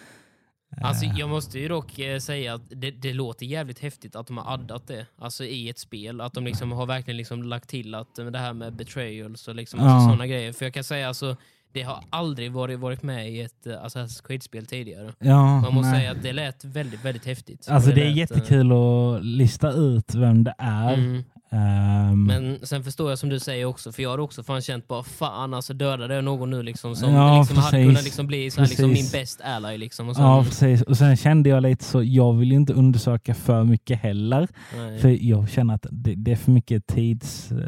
Alltså, 0.83 1.05
Eh, 1.05 1.19
jag 1.19 1.29
måste 1.29 1.59
ju 1.59 1.69
dock 1.69 1.99
eh, 1.99 2.19
säga 2.19 2.55
att 2.55 2.63
det, 2.71 2.91
det 2.91 3.13
låter 3.13 3.47
jävligt 3.47 3.79
häftigt 3.79 4.17
att 4.17 4.27
de 4.27 4.37
har 4.39 4.55
addat 4.55 4.87
det 4.87 5.07
alltså, 5.19 5.45
i 5.45 5.69
ett 5.69 5.79
spel. 5.79 6.21
Att 6.21 6.33
de 6.35 6.45
liksom 6.45 6.73
har 6.73 6.87
verkligen 6.87 7.17
liksom 7.17 7.43
lagt 7.43 7.69
till 7.69 7.95
att 7.95 8.19
eh, 8.19 8.27
det 8.27 8.39
här 8.39 8.53
med 8.53 8.73
betrayals 8.77 9.49
och 9.49 9.55
liksom, 9.55 9.81
Ja. 9.81 9.87
alltså, 9.91 10.07
sådana 10.09 10.27
grejer. 10.27 10.53
För 10.53 10.65
jag 10.65 10.75
kan 10.75 10.85
säga 10.85 11.09
alltså, 11.09 11.37
det 11.73 11.83
har 11.83 12.05
aldrig 12.11 12.53
varit, 12.53 12.79
varit 12.81 13.03
med 13.03 13.31
i 13.33 13.41
ett 13.41 13.67
uh, 13.67 13.73
Assassin's 13.73 14.27
Creed-spel 14.27 14.67
tidigare. 14.67 15.13
ja, 15.19 15.61
Man 15.61 15.75
måste 15.75 15.91
nej. 15.91 16.01
säga 16.01 16.11
att 16.13 16.23
det 16.23 16.33
lät 16.33 16.65
väldigt, 16.65 17.05
väldigt 17.05 17.25
häftigt. 17.27 17.69
Alltså 17.71 17.91
det 17.91 18.01
är 18.01 18.05
lät, 18.05 18.13
eh, 18.13 18.19
jättekul 18.19 18.73
att 18.73 19.25
lista 19.25 19.73
ut 19.73 20.15
vem 20.15 20.45
det 20.45 20.55
är. 20.59 20.95
Mm. 20.95 21.25
Ehm, 21.55 22.25
Men 22.25 22.59
sen 22.63 22.85
förstår 22.85 23.11
jag 23.11 23.19
som 23.19 23.29
du 23.29 23.41
säger 23.41 23.65
också, 23.65 23.93
för 23.93 24.03
jag 24.03 24.11
har 24.11 24.19
också 24.19 24.43
fan 24.43 24.61
känt 24.63 24.89
bara 24.89 25.03
fan 25.03 25.55
alltså 25.55 25.75
dödade 25.75 26.15
jag 26.15 26.25
någon 26.25 26.51
nu 26.51 26.63
liksom 26.63 26.97
som 26.97 27.13
Ja, 27.13 27.39
liksom 27.39 27.57
hade 27.57 27.85
kunnat 27.85 28.05
liksom 28.05 28.27
bli 28.27 28.51
så 28.51 28.61
här, 28.61 28.69
liksom 28.69 28.89
min 28.93 29.09
best 29.13 29.41
ally 29.41 29.77
liksom. 29.79 30.09
Och 30.09 30.17
så, 30.17 30.23
Ja, 30.23 30.45
precis. 30.45 30.83
Och 30.83 30.97
sen 30.97 31.17
kände 31.17 31.49
jag 31.49 31.63
lite 31.63 31.85
så, 31.85 32.03
jag 32.03 32.33
vill 32.33 32.51
ju 32.51 32.57
inte 32.57 32.73
undersöka 32.73 33.35
för 33.35 33.65
mycket 33.65 33.99
heller. 34.01 34.49
Nej. 34.77 34.99
För 34.99 35.09
jag 35.09 35.51
känner 35.51 35.75
att 35.75 35.87
det, 35.91 36.15
det 36.15 36.33
är 36.33 36.37
för 36.37 36.51
mycket 36.51 36.87
tids... 36.87 37.53
eh, 37.53 37.59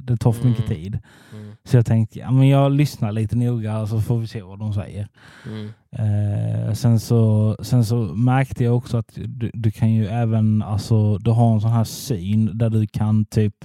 Det 0.00 0.16
tar 0.16 0.32
för 0.32 0.48
mycket 0.48 0.64
Mm. 0.70 0.76
tid. 0.82 0.98
Mm. 1.32 1.52
Så 1.64 1.76
jag 1.76 1.86
tänkte, 1.86 2.18
ja 2.18 2.30
men 2.30 2.48
jag 2.48 2.72
lyssnar 2.72 3.12
lite 3.12 3.36
noga 3.36 3.86
så 3.86 4.00
får 4.00 4.18
vi 4.18 4.26
se 4.26 4.42
vad 4.42 4.58
de 4.58 4.72
säger. 4.74 5.08
Mm. 5.46 5.70
Eh, 5.92 6.72
sen, 6.74 7.00
så, 7.00 7.56
sen 7.60 7.84
så 7.84 7.96
märkte 7.96 8.64
jag 8.64 8.76
också 8.76 8.96
att 8.96 9.12
du, 9.14 9.50
du 9.54 9.70
kan 9.70 9.92
ju 9.92 10.06
även, 10.06 10.62
alltså 10.62 11.18
du 11.18 11.30
har 11.30 11.54
en 11.54 11.60
sån 11.60 11.70
här 11.70 11.84
syn 11.84 12.58
där 12.58 12.70
du 12.70 12.86
kan 12.86 13.24
typ 13.24 13.64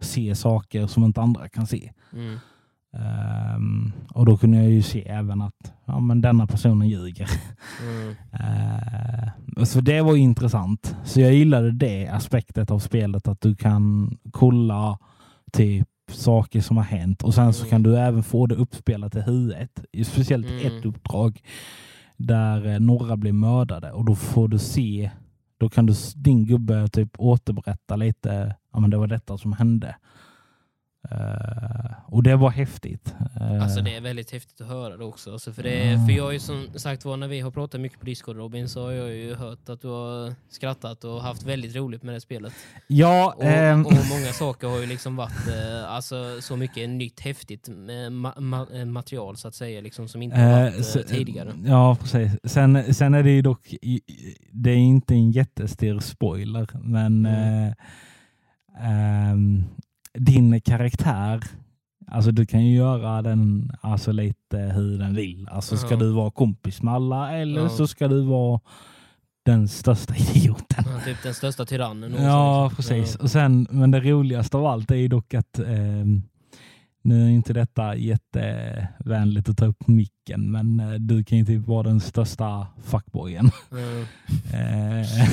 se 0.00 0.34
saker 0.34 0.86
som 0.86 1.04
inte 1.04 1.20
andra 1.20 1.48
kan 1.48 1.66
se. 1.66 1.92
Mm. 2.12 2.38
Ehm, 2.96 3.92
och 4.10 4.26
då 4.26 4.36
kunde 4.36 4.56
jag 4.56 4.70
ju 4.70 4.82
se 4.82 5.08
även 5.08 5.42
att 5.42 5.72
ja, 5.84 6.00
men 6.00 6.20
denna 6.20 6.46
personen 6.46 6.88
ljuger. 6.88 7.30
Mm. 7.82 8.14
Eh, 8.34 9.64
så 9.64 9.80
det 9.80 10.02
var 10.02 10.16
intressant. 10.16 10.96
Så 11.04 11.20
jag 11.20 11.34
gillade 11.34 11.72
det 11.72 12.08
aspektet 12.08 12.70
av 12.70 12.78
spelet 12.78 13.28
att 13.28 13.40
du 13.40 13.56
kan 13.56 14.16
kolla 14.30 14.98
typ 15.52 15.88
saker 16.14 16.60
som 16.60 16.76
har 16.76 16.84
hänt 16.84 17.22
och 17.22 17.34
sen 17.34 17.52
så 17.52 17.60
Mm. 17.62 17.70
kan 17.70 17.82
du 17.82 17.98
även 17.98 18.22
få 18.22 18.46
det 18.46 18.54
uppspelat 18.54 19.16
i 19.16 19.20
huvudet. 19.20 19.84
Speciellt 20.04 20.46
Mm. 20.50 20.66
ett 20.66 20.84
uppdrag 20.84 21.40
där 22.16 22.66
eh, 22.66 22.80
några 22.80 23.16
blir 23.16 23.32
mördade 23.32 23.92
och 23.92 24.04
då 24.04 24.14
får 24.14 24.48
du 24.48 24.58
se, 24.58 25.10
då 25.58 25.68
kan 25.68 25.86
du, 25.86 25.94
din 26.16 26.44
gubbe 26.46 26.88
typ 26.88 27.10
återberätta 27.18 27.96
lite, 27.96 28.54
ja 28.72 28.80
men 28.80 28.90
det 28.90 28.96
var 28.96 29.06
detta 29.06 29.38
som 29.38 29.52
hände. 29.52 29.96
Eh, 31.10 31.90
och 32.06 32.22
det 32.22 32.36
var 32.36 32.50
häftigt. 32.50 33.14
Eh, 33.40 33.62
Alltså 33.62 33.80
det 33.80 33.96
är 33.96 34.00
väldigt 34.00 34.30
häftigt 34.30 34.60
att 34.60 34.66
höra 34.66 34.96
det 34.96 35.04
också. 35.04 35.32
Alltså 35.32 35.52
för, 35.52 35.62
det 35.62 35.70
är, 35.90 36.06
för 36.06 36.12
jag 36.12 36.24
har 36.24 36.32
ju 36.32 36.38
som 36.38 36.66
sagt 36.76 37.04
var, 37.04 37.16
när 37.16 37.28
vi 37.28 37.40
har 37.40 37.50
pratat 37.50 37.80
mycket 37.80 37.98
på 38.00 38.06
Discord 38.06 38.36
Robin, 38.36 38.68
så 38.68 38.84
har 38.84 38.92
jag 38.92 39.14
ju 39.14 39.34
hört 39.34 39.68
att 39.68 39.80
du 39.80 39.88
har 39.88 40.34
skrattat 40.48 41.04
och 41.04 41.22
haft 41.22 41.42
väldigt 41.42 41.76
roligt 41.76 42.02
med 42.02 42.14
det 42.14 42.20
spelet. 42.20 42.52
ja, 42.86 43.34
Och, 43.36 43.44
ehm, 43.44 43.86
och 43.86 43.92
många 43.92 44.32
saker 44.32 44.66
har 44.68 44.78
ju 44.80 44.86
liksom 44.86 45.16
varit 45.16 45.48
eh, 45.48 45.92
alltså, 45.92 46.40
så 46.40 46.56
mycket 46.56 46.88
nytt 46.90 47.20
häftigt 47.20 47.68
ma- 47.68 48.36
ma- 48.36 48.84
material 48.84 49.36
så 49.36 49.48
att 49.48 49.54
säga, 49.54 49.80
liksom, 49.80 50.08
som 50.08 50.22
inte 50.22 50.36
Eh, 50.36 50.50
varit 50.62 50.84
så- 50.86 51.02
tidigare. 51.02 51.52
Ja, 51.66 51.96
precis. 52.00 52.32
Sen, 52.44 52.94
sen 52.94 53.14
är 53.14 53.22
det 53.22 53.30
ju 53.30 53.42
dock, 53.42 53.74
det 54.52 54.70
är 54.70 54.76
inte 54.76 55.14
en 55.14 55.30
jättestor 55.30 56.00
spoiler, 56.00 56.68
men 56.82 57.26
Mm. 57.26 57.66
eh, 57.68 57.72
ehm, 59.30 59.64
din 60.18 60.60
karaktär, 60.60 61.40
alltså 62.06 62.30
du 62.30 62.46
kan 62.46 62.66
ju 62.66 62.76
göra 62.76 63.22
den 63.22 63.72
alltså 63.80 64.12
lite 64.12 64.58
hur 64.58 64.98
den 64.98 65.14
vill. 65.14 65.48
Alltså 65.48 65.76
ska 65.76 65.90
Ja. 65.90 65.96
du 65.96 66.12
vara 66.12 66.30
kompis 66.30 66.82
med 66.82 66.94
alla 66.94 67.32
eller 67.32 67.62
Ja. 67.62 67.68
så 67.68 67.86
ska 67.86 68.08
du 68.08 68.22
vara 68.22 68.60
den 69.44 69.68
största 69.68 70.14
idioten. 70.34 70.84
Ja, 70.86 71.00
typ 71.04 71.22
den 71.22 71.34
största 71.34 71.64
tyrannen. 71.66 72.14
Ja, 72.22 72.64
liksom. 72.68 72.76
precis. 72.76 73.16
Och 73.16 73.30
sen, 73.30 73.66
men 73.70 73.90
det 73.90 74.00
roligaste 74.00 74.56
av 74.56 74.66
allt 74.66 74.90
är 74.90 74.94
ju 74.96 75.08
dock 75.08 75.34
att 75.34 75.58
ehm, 75.58 76.22
nu 77.02 77.24
är 77.26 77.28
inte 77.30 77.52
detta 77.52 77.96
jättevänligt 77.96 79.48
att 79.48 79.56
ta 79.56 79.64
upp 79.66 79.88
micken, 79.88 80.50
men 80.50 80.80
eh, 80.80 80.92
du 80.92 81.24
kan 81.24 81.38
ju 81.38 81.44
typ 81.44 81.66
vara 81.66 81.82
den 81.82 82.00
största 82.00 82.66
fuckboyen. 82.84 83.50
Mm. 83.72 84.04
Eh, 84.54 85.28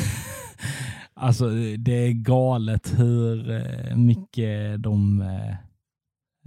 alltså 1.22 1.50
det 1.78 1.92
är 2.08 2.12
galet 2.12 3.00
hur 3.00 3.50
eh, 3.52 3.96
mycket 3.96 4.84
de 4.84 5.22
eh, 5.22 5.52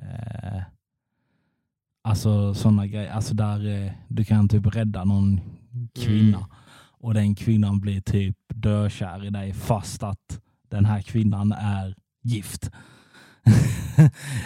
eh, 0.03 0.63
Alltså 2.07 2.55
sådana 2.55 2.87
grejer, 2.87 3.11
alltså 3.11 3.35
där 3.35 3.85
eh, 3.87 3.93
du 4.09 4.25
kan 4.25 4.49
typ 4.49 4.77
rädda 4.77 5.05
någon 5.05 5.41
kvinna 5.95 6.39
Mm. 6.39 6.51
och 7.01 7.15
den 7.15 7.35
kvinnan 7.35 7.81
blir 7.81 8.01
typ 8.01 8.37
dökär 8.55 9.25
i 9.25 9.31
dig 9.31 9.53
fast 9.53 10.03
att 10.03 10.41
den 10.71 10.85
här 10.85 11.03
kvinnan 11.03 11.53
är 11.53 11.95
gift. 12.23 12.71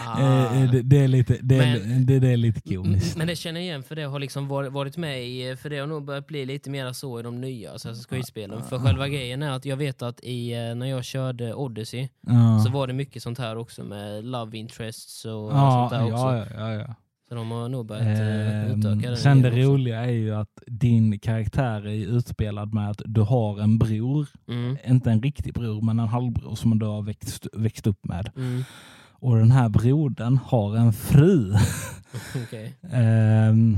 Ah. 0.05 0.53
Det, 0.71 0.81
det, 0.81 0.97
är 0.97 1.07
lite, 1.07 1.37
det, 1.41 1.55
är, 1.55 1.79
Men- 1.79 2.05
det, 2.05 2.19
det 2.19 2.27
är 2.27 2.37
lite 2.37 2.61
komiskt. 2.75 3.17
Men 3.17 3.27
det 3.27 3.35
känner 3.35 3.59
jag 3.59 3.65
igen 3.65 3.83
för 3.83 3.95
det 3.95 4.03
har 4.03 4.19
liksom 4.19 4.47
varit, 4.47 4.97
med 4.97 5.27
i, 5.27 5.55
för 5.55 5.69
det 5.69 5.77
har 5.77 5.87
nog 5.87 6.05
börjat 6.05 6.27
bli 6.27 6.45
lite 6.45 6.69
mer 6.69 6.93
så 6.93 7.19
i 7.19 7.23
de 7.23 7.41
nya 7.41 7.73
Assassin's 7.73 8.09
Creed-spelen. 8.09 8.63
För 8.63 8.79
själva 8.79 9.07
grejen 9.07 9.43
är 9.43 9.51
att 9.51 9.65
jag 9.65 9.77
vet 9.77 10.01
att 10.01 10.19
i, 10.23 10.53
eh, 10.53 10.75
när 10.75 10.85
jag 10.85 11.03
körde 11.03 11.53
Odyssey 11.53 12.09
Ja. 12.21 12.63
så 12.65 12.71
var 12.71 12.87
det 12.87 12.93
mycket 12.93 13.23
sånt 13.23 13.37
här 13.37 13.57
också 13.57 13.83
med 13.83 14.25
love 14.25 14.57
interests 14.57 15.25
och 15.25 15.31
ja, 15.51 15.89
sånt 15.89 16.01
där 16.01 16.13
också. 16.13 16.55
ja, 16.57 16.69
ja, 16.69 16.73
ja. 16.73 16.95
Så 17.29 17.35
de 17.35 17.51
har 17.51 17.69
nog 17.69 17.85
börjat 17.85 18.19
eh, 18.19 18.63
Ehm, 18.65 18.79
utöka 18.79 19.07
den 19.07 19.17
sen 19.17 19.41
det 19.41 19.49
roliga 19.49 20.05
är 20.05 20.11
ju 20.11 20.35
att 20.35 20.59
din 20.67 21.19
karaktär 21.19 21.87
är 21.87 22.07
utspelad 22.17 22.73
med 22.73 22.89
att 22.89 23.01
du 23.05 23.21
har 23.21 23.59
en 23.59 23.77
bror, 23.77 24.27
Mm, 24.47 24.77
inte 24.87 25.11
en 25.11 25.21
riktig 25.21 25.53
bror 25.53 25.81
men 25.81 25.99
en 25.99 26.07
halvbror 26.07 26.55
som 26.55 26.79
du 26.79 26.85
har 26.85 27.01
växt, 27.01 27.47
växt 27.53 27.87
upp 27.87 28.05
med. 28.05 28.29
mm, 28.35 28.63
Och 29.11 29.37
den 29.37 29.51
här 29.51 29.69
brodern 29.69 30.37
har 30.45 30.75
en 30.77 30.93
fru. 30.93 31.53
okej. 32.47 32.73
Ehm, 32.91 33.77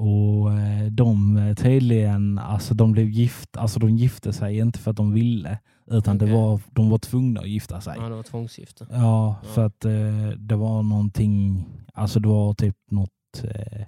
och 0.00 0.52
eh, 0.52 0.86
de 0.90 1.36
eh, 1.36 1.54
tydligen, 1.54 2.38
alltså 2.38 2.74
de 2.74 2.92
blev 2.92 3.08
gift, 3.10 3.56
alltså 3.56 3.80
de 3.80 3.96
gifte 3.96 4.32
sig 4.32 4.58
inte 4.58 4.78
för 4.78 4.90
att 4.90 4.96
de 4.96 5.12
ville, 5.12 5.58
utan 5.90 6.18
det 6.18 6.24
Okej. 6.24 6.34
var, 6.36 6.60
de 6.70 6.90
var 6.90 6.98
tvungna 6.98 7.40
att 7.40 7.48
gifta 7.48 7.80
sig. 7.80 7.94
Ja, 7.98 8.08
det 8.08 8.14
var 8.14 8.22
tvångsgifte. 8.22 8.86
Ja, 8.90 8.96
Ja. 9.42 9.48
för 9.54 9.66
att 9.66 9.84
eh, 9.84 10.28
det 10.38 10.56
var 10.56 10.82
någonting, 10.82 11.64
alltså 11.94 12.20
det 12.20 12.28
var 12.28 12.54
typ 12.54 12.76
något, 12.90 13.44
eh, 13.44 13.82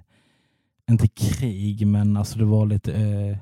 inte 0.89 1.07
krig, 1.07 1.87
men 1.87 2.17
alltså 2.17 2.39
det 2.39 2.45
var 2.45 2.65
lite 2.65 2.93
eh, 2.93 3.37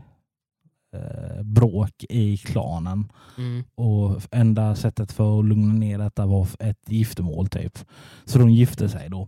eh, 1.00 1.44
bråk 1.44 2.04
i 2.10 2.38
klanen. 2.38 3.12
Mm, 3.38 3.64
Och 3.76 4.22
enda 4.32 4.76
sättet 4.76 5.12
för 5.12 5.40
att 5.40 5.46
lugna 5.46 5.74
ner 5.74 5.98
detta 5.98 6.26
var 6.26 6.48
ett 6.60 6.80
giftermål 6.88 7.48
typ. 7.48 7.80
Så 8.26 8.40
de 8.40 8.50
gifte 8.50 8.90
sig 8.90 9.10
då. 9.10 9.28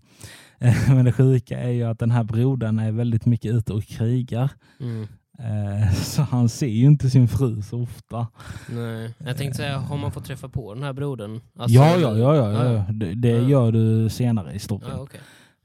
Men 0.87 1.05
det 1.05 1.11
sjuka 1.11 1.59
är 1.59 1.69
ju 1.71 1.83
att 1.83 1.99
den 1.99 2.11
här 2.11 2.23
brodern 2.23 2.79
är 2.79 2.91
väldigt 2.91 3.25
mycket 3.25 3.51
ute 3.51 3.73
och 3.73 3.83
krigar. 3.83 4.49
mm, 4.79 5.07
Eh, 5.39 5.93
så 6.03 6.21
han 6.21 6.49
ser 6.49 6.67
ju 6.67 6.85
inte 6.85 7.09
sin 7.09 7.27
fru 7.27 7.61
så 7.61 7.81
ofta. 7.83 8.27
Nej. 8.69 9.13
Jag 9.17 9.37
tänkte 9.37 9.57
säga, 9.57 9.77
har 9.77 9.97
man 9.97 10.11
fått 10.11 10.25
träffa 10.25 10.49
på 10.49 10.73
den 10.73 10.83
här 10.83 10.93
brodern? 10.93 11.41
Alltså, 11.59 11.75
ja, 11.75 11.97
ja, 11.97 12.17
ja, 12.17 12.35
ja, 12.35 12.71
Ja. 12.73 12.85
Det, 12.93 13.13
det 13.13 13.29
gör 13.29 13.71
du 13.71 14.09
senare 14.09 14.53
i 14.53 14.59
storyn. 14.59 14.89
Ja, 14.91 14.99
okej. 15.01 15.19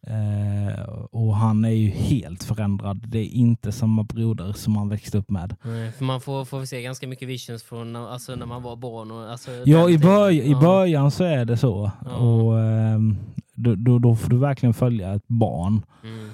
Eh, 0.07 0.83
och 1.11 1.37
han 1.37 1.65
är 1.65 1.69
ju 1.71 1.89
helt 1.91 2.45
förändrad. 2.45 3.05
Det 3.09 3.19
är 3.19 3.29
inte 3.35 3.73
samma 3.73 4.03
broder 4.03 4.53
som 4.53 4.77
han 4.77 4.89
växte 4.89 5.19
upp 5.19 5.31
med. 5.31 5.57
Nej, 5.63 5.93
för 5.93 6.05
man 6.05 6.21
får, 6.21 6.45
får 6.45 6.65
se 6.65 6.83
ganska 6.83 7.09
mycket 7.09 7.29
visions 7.29 7.63
från 7.63 7.97
alltså, 7.97 8.35
när 8.35 8.47
man 8.47 8.63
var 8.63 8.77
barn. 8.77 9.11
Och, 9.11 9.31
alltså, 9.31 9.51
Ja, 9.67 9.91
i, 9.91 9.97
börj- 9.99 10.43
i 10.43 10.51
Ja. 10.53 10.61
början 10.61 11.11
så 11.11 11.25
är 11.25 11.45
det 11.45 11.57
så. 11.57 11.91
Ja. 12.05 12.17
Och 12.17 12.59
ehm, 12.61 13.17
då, 13.59 13.75
då, 13.75 13.99
då 13.99 14.17
får 14.17 14.31
du 14.31 14.37
verkligen 14.39 14.75
följa 14.75 15.15
ett 15.15 15.29
barn. 15.29 15.83
Mm. 16.05 16.31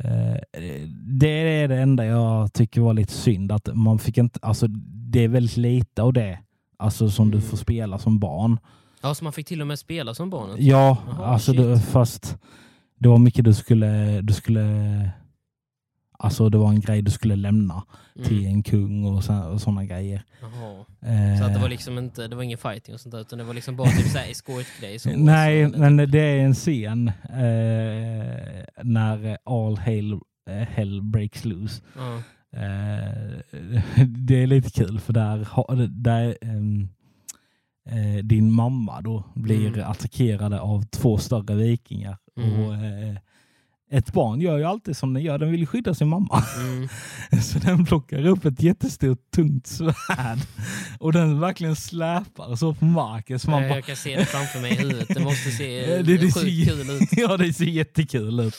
Eh, 0.00 0.36
det 1.20 1.28
är 1.62 1.68
det 1.68 1.76
enda 1.76 2.04
jag 2.04 2.52
tycker 2.52 2.80
var 2.80 2.94
lite 2.94 3.12
synd. 3.12 3.52
Att 3.52 3.68
man 3.74 3.98
fick 3.98 4.18
inte, 4.18 4.38
alltså, 4.42 4.66
det 5.10 5.24
är 5.24 5.28
väldigt 5.28 5.56
lite 5.56 6.02
av 6.02 6.12
det 6.12 6.38
alltså, 6.76 7.10
som 7.10 7.30
du 7.30 7.38
Mm. 7.38 7.50
får 7.50 7.56
spela 7.56 7.98
som 7.98 8.18
barn. 8.18 8.58
Ja, 9.02 9.14
så 9.14 9.24
man 9.24 9.32
fick 9.32 9.46
till 9.46 9.60
och 9.60 9.66
med 9.66 9.78
spela 9.78 10.14
som 10.14 10.30
barn? 10.30 10.50
Ja, 10.58 10.96
Jaha, 11.06 11.26
alltså 11.26 11.52
det, 11.52 11.80
fast 11.80 12.38
det 12.98 13.08
var 13.08 13.18
mycket 13.18 13.44
du 13.44 13.54
skulle, 13.54 14.20
du 14.20 14.32
skulle 14.32 15.10
Alltså 16.20 16.48
det 16.48 16.58
var 16.58 16.68
en 16.68 16.80
grej 16.80 17.02
du 17.02 17.10
skulle 17.10 17.36
lämna 17.36 17.82
till 18.24 18.38
Mm. 18.38 18.50
en 18.54 18.62
kung 18.62 19.04
och, 19.04 19.24
så, 19.24 19.42
och 19.42 19.60
sådana 19.60 19.84
grejer. 19.84 20.22
Eh, 21.02 21.38
Så 21.38 21.44
att 21.44 21.54
det 21.54 21.60
var 21.60 21.68
liksom 21.68 21.98
inte, 21.98 22.28
det 22.28 22.36
var 22.36 22.42
ingen 22.42 22.58
fighting 22.58 22.94
och 22.94 23.00
sånt 23.00 23.12
där, 23.12 23.20
utan 23.20 23.38
det 23.38 23.44
var 23.44 23.54
liksom 23.54 23.76
bara 23.76 23.88
typ 23.90 24.06
såhär 24.06 24.30
escort-grej? 24.30 24.98
så- 24.98 25.10
Nej, 25.16 25.70
så- 25.72 25.78
men 25.78 25.96
det 25.96 26.18
är 26.20 26.38
en 26.38 26.54
scen 26.54 27.08
eh, 27.08 28.64
när 28.82 29.38
all 29.44 29.76
hell, 29.78 30.12
eh, 30.50 30.54
hell 30.68 31.02
breaks 31.02 31.44
loose. 31.44 31.82
Ja. 31.96 32.22
Eh, 32.52 33.38
det 34.06 34.42
är 34.42 34.46
lite 34.46 34.70
kul 34.70 35.00
för 35.00 35.12
där, 35.12 35.46
där 36.02 36.36
ehm, 36.42 36.88
eh, 37.88 38.24
din 38.24 38.52
mamma 38.52 39.00
då 39.00 39.24
blir 39.34 39.66
Mm. 39.68 39.90
attackerade 39.90 40.60
av 40.60 40.82
två 40.82 41.18
större 41.18 41.54
vikingar. 41.54 42.16
Mm. 42.36 42.60
Och, 42.64 42.74
eh, 42.74 43.14
ett 43.90 44.12
barn 44.12 44.40
gör 44.40 44.58
ju 44.58 44.64
alltid 44.64 44.96
som 44.96 45.14
den 45.14 45.22
gör, 45.22 45.38
den 45.38 45.50
vill 45.50 45.66
skydda 45.66 45.94
sin 45.94 46.08
mamma. 46.08 46.42
Mm. 46.56 46.88
Så 47.42 47.58
den 47.58 47.84
plockar 47.84 48.26
upp 48.26 48.44
ett 48.44 48.62
jättestort 48.62 49.30
tungt 49.34 49.66
svärd 49.66 50.38
och 51.00 51.12
den 51.12 51.40
verkligen 51.40 51.76
släpar 51.76 52.56
så 52.56 52.74
på 52.74 52.84
marken. 52.84 53.38
Så 53.38 53.50
man 53.50 53.62
jag, 53.62 53.70
bara, 53.72 53.82
kan 53.82 53.96
se 53.96 54.16
det 54.16 54.24
framför 54.24 54.60
mig 54.60 54.72
i 54.72 54.74
huvudet, 54.74 55.08
det 55.08 55.20
måste 55.20 55.50
se 55.50 55.86
det- 56.02 56.02
det 56.02 56.18
sjukt 56.18 56.34
ser- 56.34 56.64
kul 56.66 56.90
ut. 56.90 57.08
ja, 57.16 57.36
det 57.36 57.52
ser 57.52 57.64
jättekul 57.64 58.40
ut. 58.40 58.54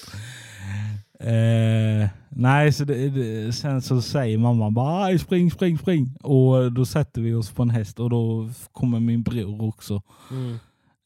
Eh, 1.19 2.09
nej, 2.29 2.71
så 2.74 2.83
det, 2.86 3.09
det, 3.09 3.53
sen 3.53 3.81
så 3.81 4.01
säger 4.01 4.38
mamma 4.38 4.71
bara 4.71 5.03
"Aj, 5.05 5.19
spring, 5.19 5.51
spring, 5.51 5.77
spring. 5.77 6.15
Och 6.24 6.71
då 6.71 6.86
sätter 6.86 7.21
vi 7.21 7.33
oss 7.33 7.51
på 7.51 7.62
en 7.63 7.69
häst 7.69 8.00
och 8.00 8.09
då 8.09 8.50
kommer 8.71 9.00
min 9.00 9.24
bror 9.24 9.62
också. 9.63 10.01
Mm. 10.31 10.59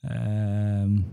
Eh, 0.04 1.06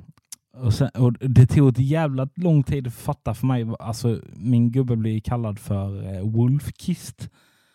och, 0.60 0.74
sen, 0.74 0.88
och 0.88 1.12
det 1.12 1.46
tog 1.46 1.68
ett 1.68 1.78
jävla 1.78 2.28
lång 2.34 2.62
tid 2.62 2.86
att 2.86 2.94
fatta 2.94 3.34
för 3.34 3.46
mig. 3.46 3.66
Alltså, 3.78 4.20
min 4.32 4.72
gubbe 4.72 4.96
blir 4.96 5.20
kallad 5.20 5.58
för 5.58 6.14
eh, 6.14 6.20
Wolfkist. 6.22 7.28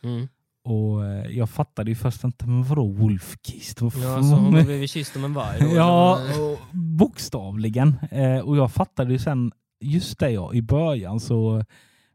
Mm. 0.04 0.28
Och 0.64 1.06
eh, 1.06 1.26
jag 1.38 1.50
fattade 1.50 1.92
ju 1.92 1.96
först 1.96 2.24
inte, 2.24 2.48
men 2.48 2.64
vadå 2.64 2.88
Wolfkist? 2.88 3.82
Vad 3.82 3.94
Ja, 3.96 4.00
fan- 4.02 4.24
så 4.24 4.36
hon 4.36 4.52
blivit 4.66 4.90
kysst 4.90 5.16
om 5.16 5.24
en 5.24 5.34
varg 5.34 5.60
då? 5.62 5.76
Ja, 5.76 6.20
och 6.42 6.60
bokstavligen. 6.78 7.96
Eh, 8.12 8.40
och 8.40 8.58
jag 8.58 8.72
fattade 8.72 9.12
ju 9.14 9.20
sen, 9.20 9.52
just 9.82 10.20
det 10.20 10.30
ja, 10.32 10.54
i 10.54 10.62
början 10.62 11.20
så 11.20 11.64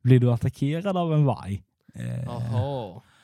blir 0.03 0.21
du 0.21 0.33
attackerad 0.33 0.97
av 0.97 1.15
en 1.15 1.25
varg. 1.25 1.63
Eh, 1.95 2.25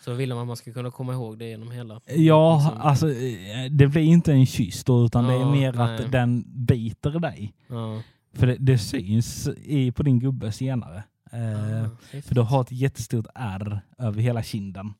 så 0.06 0.10
då 0.10 0.16
ville 0.16 0.34
man 0.34 0.42
att 0.42 0.46
man 0.46 0.56
skulle 0.56 0.74
kunna 0.74 0.90
komma 0.90 1.12
ihåg 1.12 1.38
det 1.38 1.48
genom 1.48 1.70
hela? 1.70 2.00
Ja, 2.06 2.56
liksom. 2.64 2.80
alltså 2.80 3.10
eh, 3.10 3.70
det 3.70 3.86
blir 3.86 4.02
inte 4.02 4.32
en 4.32 4.46
kyss 4.46 4.84
då, 4.84 5.04
utan 5.04 5.24
det 5.26 5.32
är 5.32 5.38
Ja, 5.40 5.52
mer 5.52 5.72
nej. 5.72 6.04
att 6.04 6.12
den 6.12 6.44
biter 6.66 7.20
dig. 7.20 7.54
Ja. 7.68 8.02
För 8.34 8.46
det, 8.46 8.56
det 8.58 8.78
syns 8.78 9.48
i, 9.64 9.92
på 9.92 10.02
din 10.02 10.18
gubbe 10.18 10.52
senare. 10.52 11.02
Eh, 11.32 12.20
för 12.22 12.34
du 12.34 12.40
har 12.40 12.60
ett 12.60 12.72
jättestort 12.72 13.26
ärr 13.34 13.80
över 13.98 14.20
hela 14.20 14.42
kinden. 14.42 14.86
Mm. 14.86 14.96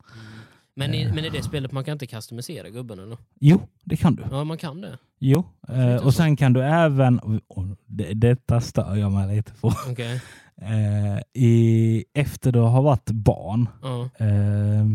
Men 0.75 0.95
i, 0.95 1.13
men 1.13 1.25
i 1.25 1.31
det 1.31 1.43
spelet 1.43 1.73
man 1.73 1.85
kan 1.85 1.93
inte 1.93 2.07
customisera 2.07 2.69
gubben 2.69 2.99
eller? 2.99 3.19
Jo, 3.41 3.61
det 3.85 3.97
kan 3.97 4.15
du. 4.17 4.25
Ja, 4.31 4.45
man 4.45 4.59
kan 4.59 4.81
det. 4.81 4.99
Jo, 5.19 5.45
eh, 5.69 6.07
och 6.07 6.15
sen 6.15 6.37
kan 6.37 6.53
du 6.53 6.63
även, 6.63 7.19
och 7.49 7.65
det, 7.87 8.15
detta 8.15 8.61
stör 8.61 8.97
jag 8.97 9.13
mig 9.13 9.37
lite 9.37 9.53
på, 9.53 9.69
eh, 10.63 11.43
i, 11.43 11.96
efter 12.17 12.53
du 12.53 12.59
har 12.59 12.83
varit 12.83 13.11
barn 13.11 13.69
Ja. 13.83 14.03
eh, 14.27 14.87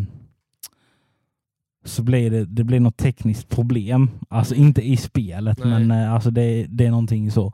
så 1.85 2.03
blir 2.03 2.31
det, 2.31 2.45
det 2.45 2.63
blir 2.63 2.79
något 2.79 2.97
tekniskt 2.97 3.49
problem. 3.49 4.09
Alltså 4.29 4.55
inte 4.55 4.81
i 4.81 4.97
spelet, 4.97 5.57
Nej. 5.63 5.67
men 5.85 5.91
eh, 5.91 6.13
alltså 6.13 6.31
det, 6.31 6.65
det 6.69 6.85
är 6.85 6.89
någonting 6.91 7.31
så. 7.31 7.53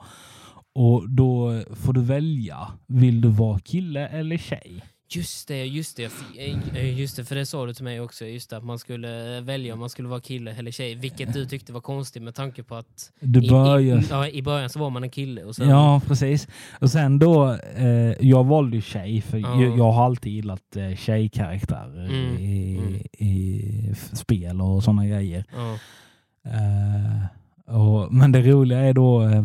Och 0.76 1.10
då 1.10 1.62
får 1.74 1.94
du 1.94 2.02
välja, 2.02 2.68
vill 2.88 3.22
du 3.22 3.28
vara 3.30 3.60
kille 3.60 4.08
eller 4.08 4.38
tjej? 4.38 4.84
Just 5.10 5.48
det, 5.48 5.66
just 5.66 5.98
det. 5.98 6.12
Eh, 6.76 7.00
Just 7.00 7.16
det, 7.16 7.26
för 7.26 7.36
det 7.36 7.46
sa 7.46 7.66
du 7.66 7.74
till 7.74 7.84
mig 7.84 8.02
också. 8.02 8.26
Just 8.26 8.50
det, 8.50 8.58
att 8.58 8.64
man 8.64 8.80
skulle 8.80 9.42
välja 9.42 9.74
om 9.74 9.80
man 9.80 9.90
skulle 9.90 10.08
vara 10.08 10.20
kille 10.20 10.52
eller 10.52 10.72
tjej. 10.72 10.96
Vilket 10.96 11.34
du 11.34 11.46
tyckte 11.46 11.74
var 11.74 11.82
konstigt 11.82 12.24
med 12.24 12.36
tanke 12.36 12.64
på 12.64 12.76
att 12.76 13.12
i, 13.20 13.28
börjar... 13.50 14.00
i, 14.00 14.04
ja, 14.10 14.28
i 14.28 14.42
början 14.42 14.70
så 14.70 14.80
var 14.80 14.90
man 14.90 15.04
en 15.04 15.10
kille. 15.10 15.44
Och 15.44 15.56
sen, 15.56 15.70
Ja, 15.70 16.02
precis. 16.08 16.48
Och 16.82 16.90
sen 16.92 17.20
då, 17.20 17.58
eh, 17.78 17.88
jag 18.28 18.44
valde 18.44 18.82
tjej 18.82 19.22
för 19.22 19.38
Ja. 19.38 19.62
jag, 19.62 19.78
jag 19.78 19.92
har 19.92 20.06
alltid 20.06 20.34
gillat 20.34 20.76
eh, 20.76 20.96
tjejkaraktärer 20.96 22.06
Mm, 22.10 22.38
i, 22.38 22.78
mm. 22.78 22.94
i 23.18 23.96
spel 24.14 24.62
och 24.62 24.84
sådana 24.84 25.06
grejer. 25.08 25.46
Ja. 25.56 25.78
Eh, 26.52 27.26
och, 27.76 28.14
men 28.14 28.32
det 28.32 28.42
roliga 28.42 28.80
är 28.80 28.94
då 28.94 29.24
eh, 29.24 29.44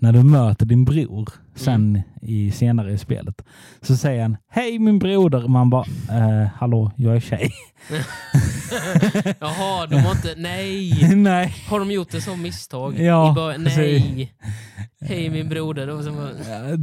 när 0.00 0.12
du 0.12 0.22
möter 0.22 0.66
din 0.66 0.84
bror 0.84 1.28
sen 1.54 1.74
Mm. 1.90 2.02
i 2.22 2.50
senare 2.50 2.92
i 2.92 2.98
spelet 2.98 3.42
så 3.82 3.96
säger 3.96 4.22
han 4.22 4.36
Hej 4.50 4.78
min 4.78 4.98
broder! 4.98 5.48
Man 5.48 5.70
bara 5.70 5.84
eh, 6.10 6.48
Hallå, 6.56 6.92
jag 6.96 7.16
är 7.16 7.20
tjej. 7.20 7.52
Jaha, 9.40 9.86
de 9.86 9.96
har 9.96 10.10
inte... 10.12 10.34
Nej! 10.36 11.14
Nej. 11.16 11.54
Har 11.68 11.78
de 11.78 11.90
gjort 11.90 12.14
ett 12.14 12.22
sånt 12.22 12.42
misstag? 12.42 13.00
Ja, 13.00 13.34
precis. 13.56 13.76
Nej! 14.04 14.32
Hej 15.00 15.30
min 15.30 15.48
broder. 15.48 15.86
Var 15.86 16.02
som, 16.02 16.28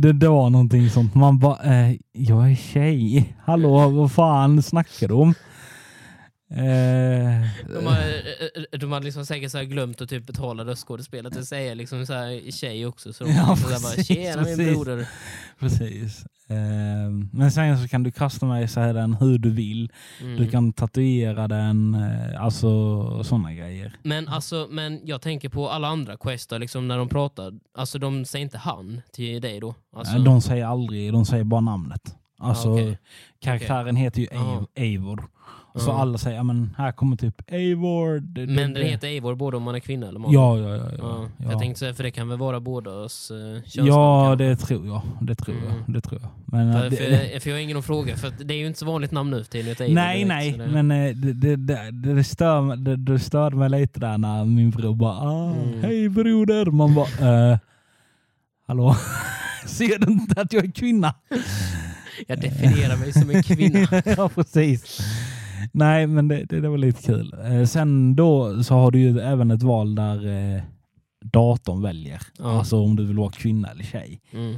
Det, 0.02 0.14
det 0.14 0.30
var 0.30 0.50
någonting 0.50 0.90
sånt. 0.90 1.16
Man 1.16 1.40
bara, 1.40 1.64
eh, 1.64 1.96
jag 2.14 2.52
är 2.52 2.56
tjej. 2.56 3.34
Hallå, 3.46 3.90
vad 3.90 4.12
fan 4.12 4.64
snackar 4.64 5.08
du 5.08 5.14
om? 5.14 5.34
Eh, 6.50 7.48
de, 7.74 7.86
har, 7.86 7.98
eh, 8.74 8.80
de 8.80 8.92
hade 8.92 9.06
liksom 9.06 9.26
säkert 9.26 9.52
så 9.52 9.64
glömt 9.64 10.02
att 10.02 10.10
typ 10.10 10.28
betala 10.28 10.66
röstskådespelet 10.66 11.36
och 11.36 11.44
säga 11.44 11.74
liksom 11.74 12.06
så 12.06 12.14
här 12.14 12.52
tjej 12.52 12.86
också. 12.86 13.14
Så 13.14 13.24
de 13.24 13.32
Ja, 13.36 13.56
så 13.56 13.68
där 13.70 13.80
bara, 13.84 13.92
precis, 13.96 14.08
tjena 14.08 14.36
min 14.44 14.58
precis. 14.58 14.74
broder. 14.74 15.08
precis. 15.60 16.26
Eh, 16.50 17.10
men 17.32 17.52
sen 17.52 17.82
så 17.82 17.88
kan 17.88 18.04
du 18.04 18.12
customisera 18.12 18.94
den 18.94 19.14
hur 19.14 19.38
du 19.38 19.50
vill. 19.52 19.92
Mm. 20.22 20.36
Du 20.38 20.50
kan 20.52 20.74
tatuera 20.74 21.48
den, 21.48 21.98
alltså 22.40 23.24
sådana 23.24 23.54
grejer. 23.54 23.94
Men, 24.04 24.28
alltså, 24.28 24.68
men 24.72 25.00
jag 25.04 25.22
tänker 25.22 25.50
på 25.50 25.70
alla 25.70 25.88
andra 25.88 26.18
questar, 26.18 26.60
liksom, 26.60 26.88
när 26.88 26.98
de 26.98 27.10
pratar. 27.10 27.54
Alltså 27.78 28.00
de 28.00 28.26
säger 28.26 28.44
inte 28.44 28.58
han 28.58 29.02
till 29.14 29.42
dig 29.42 29.60
då? 29.60 29.76
Alltså, 29.96 30.18
De 30.18 30.42
säger 30.42 30.66
aldrig, 30.66 31.14
de 31.14 31.26
säger 31.26 31.44
bara 31.44 31.62
namnet. 31.62 32.16
Alltså 32.40 32.70
Ah, 32.70 32.74
okej. 32.74 32.98
karaktären 33.40 33.96
heter 33.96 34.22
ju 34.22 34.28
Ja. 34.32 34.68
Eivor. 34.76 35.28
Eivor. 35.76 35.86
Så 35.86 35.92
alla 35.92 36.18
säger, 36.18 36.38
ja 36.38 36.44
men 36.44 36.76
här 36.78 36.92
kommer 36.92 37.16
typ 37.16 37.42
Eivor. 37.48 38.20
Men 38.48 38.56
det- 38.74 38.80
den 38.80 38.90
heter 38.90 39.08
Eivor 39.08 39.36
både 39.36 39.58
om 39.58 39.64
man 39.64 39.76
är 39.76 39.80
kvinna 39.80 40.08
eller 40.08 40.20
man? 40.20 40.32
Ja, 40.32 40.58
ja, 40.58 40.70
ja. 40.70 40.76
ja, 40.76 40.90
Ja, 40.98 41.26
ja. 41.38 41.52
Jag 41.52 41.60
tänkte 41.60 41.80
säga, 41.80 41.94
för 41.94 42.04
det 42.04 42.12
kan 42.12 42.30
väl 42.30 42.38
vara 42.38 42.60
bådas 42.60 43.32
uh, 43.32 43.62
könsnamn? 43.64 43.88
Ja, 43.88 44.36
det 44.38 44.56
tror 44.56 44.88
jag. 44.88 45.02
Det 45.22 45.36
tror 45.36 45.56
Mm. 45.56 45.68
jag. 45.68 45.94
Det 45.96 46.02
tror 46.02 46.22
jag. 46.22 46.30
Men, 46.46 46.74
För, 46.74 46.84
eh, 46.86 46.90
det, 46.90 46.98
för, 46.98 47.40
för 47.40 47.50
jag 47.50 47.58
har 47.58 47.62
ingen 47.62 47.78
att 47.78 47.86
fråga, 47.86 48.16
för 48.18 48.34
det 48.46 48.54
är 48.54 48.58
ju 48.58 48.68
inte 48.68 48.80
så 48.80 48.86
vanligt 48.86 49.12
namn 49.12 49.32
nu 49.32 49.44
för 49.44 49.52
tiden. 49.52 49.94
nej, 49.94 50.16
direkt, 50.16 50.28
nej, 50.28 50.52
det- 50.58 50.68
men 50.84 50.92
eh, 50.92 51.16
det, 51.16 51.34
det, 51.34 51.56
det, 51.56 52.14
det, 52.14 52.24
stör, 52.24 52.62
mig- 52.62 52.78
det, 52.78 52.96
det 52.96 53.20
störde 53.20 53.56
mig 53.56 53.70
lite 53.70 54.00
där 54.00 54.18
när 54.18 54.46
min 54.46 54.70
bror 54.72 54.96
bara 54.96 55.18
ah, 55.18 55.54
Mm. 55.54 55.82
hej 55.84 56.10
broder. 56.10 56.66
Man 56.66 56.94
bara 56.96 57.52
eh, 57.52 57.58
hallå, 58.68 58.96
ser 59.66 60.00
du 60.00 60.12
inte 60.12 60.42
att 60.42 60.54
jag 60.54 60.66
är 60.66 60.72
kvinna? 60.72 61.14
Jag 62.28 62.42
definierar 62.42 62.98
mig 62.98 63.14
som 63.14 63.30
en 63.30 63.44
kvinna. 63.44 63.88
ja, 64.18 64.30
precis. 64.30 65.00
Nej, 65.78 66.08
men 66.08 66.28
det, 66.28 66.46
det, 66.46 66.60
det 66.62 66.70
var 66.70 66.78
lite 66.78 67.02
kul. 67.04 67.34
Eh, 67.46 67.64
sen 67.66 68.16
då 68.16 68.64
så 68.64 68.74
har 68.76 68.92
du 68.92 69.00
ju 69.00 69.20
även 69.20 69.52
ett 69.52 69.64
val 69.64 69.96
där 69.96 70.28
eh, 70.56 70.62
datorn 71.24 71.82
väljer. 71.82 72.22
Ja. 72.40 72.60
Alltså 72.60 72.84
om 72.84 72.96
du 72.96 73.06
vill 73.06 73.18
vara 73.18 73.32
kvinna 73.32 73.68
eller 73.68 73.84
tjej. 73.84 74.22
Mm. 74.32 74.56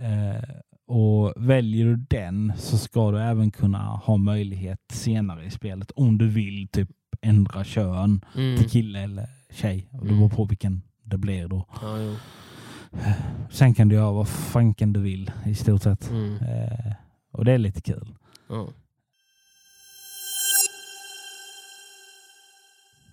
Eh, 0.00 0.42
och 0.88 1.32
väljer 1.36 1.84
du 1.86 1.96
den 1.96 2.52
så 2.56 2.78
ska 2.78 3.10
du 3.10 3.20
även 3.22 3.50
kunna 3.50 3.78
ha 3.78 4.16
möjlighet 4.16 4.80
senare 4.92 5.44
i 5.44 5.50
spelet 5.50 5.90
om 5.96 6.18
du 6.18 6.28
vill 6.28 6.68
typ 6.68 6.88
ändra 7.22 7.64
kön 7.64 8.24
Mm. 8.36 8.56
till 8.58 8.70
kille 8.70 9.00
eller 9.02 9.26
tjej. 9.50 9.88
Och 9.92 10.04
det 10.04 10.10
Mm. 10.12 10.18
beror 10.18 10.28
på 10.36 10.44
vilken 10.44 10.82
det 11.02 11.18
blir 11.18 11.48
då. 11.48 11.66
Ja, 11.82 11.98
jo. 12.00 12.14
Sen 13.50 13.74
kan 13.74 13.88
du 13.88 13.94
göra 13.94 14.12
vad 14.12 14.28
fanken 14.28 14.92
du 14.92 15.00
vill 15.00 15.30
i 15.46 15.54
stort 15.54 15.82
sett. 15.82 16.10
Mm. 16.10 16.34
Eh, 16.36 16.92
och 17.32 17.44
det 17.44 17.52
är 17.52 17.58
lite 17.58 17.80
kul. 17.80 18.14
Ja. 18.48 18.68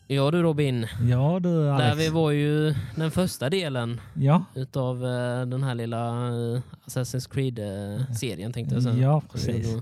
Ja 0.08 0.32
du 0.32 0.42
Robin, 0.42 0.88
Ja 1.10 1.40
du 1.40 1.50
där 1.64 1.70
Alex. 1.72 1.98
vi 2.02 2.10
var 2.10 2.32
ju 2.32 2.76
den 2.96 3.12
första 3.12 3.50
delen 3.50 4.02
Ja, 4.14 4.46
utav 4.56 5.06
eh, 5.06 5.46
den 5.46 5.64
här 5.64 5.76
lilla 5.76 6.28
eh, 6.28 6.62
Assassin's 6.86 7.30
Creed-serien 7.34 8.54
tänkte 8.54 8.76
jag 8.76 8.84
säga. 8.84 8.96
ja 8.98 9.22
precis. 9.32 9.76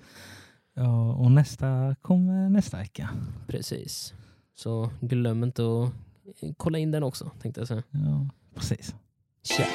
Ja, 0.73 1.13
och 1.13 1.31
nästa 1.31 1.95
kommer 2.01 2.49
nästa 2.49 2.77
vecka. 2.77 3.09
Precis. 3.47 4.13
Så 4.55 4.89
glöm 5.01 5.43
inte 5.43 5.61
att 5.63 5.91
kolla 6.57 6.77
in 6.77 6.91
den 6.91 7.03
också 7.03 7.31
tänkte 7.41 7.61
jag 7.61 7.67
säga. 7.67 7.83
Ja, 7.91 8.29
precis. 8.55 8.95
Tja! 9.43 9.65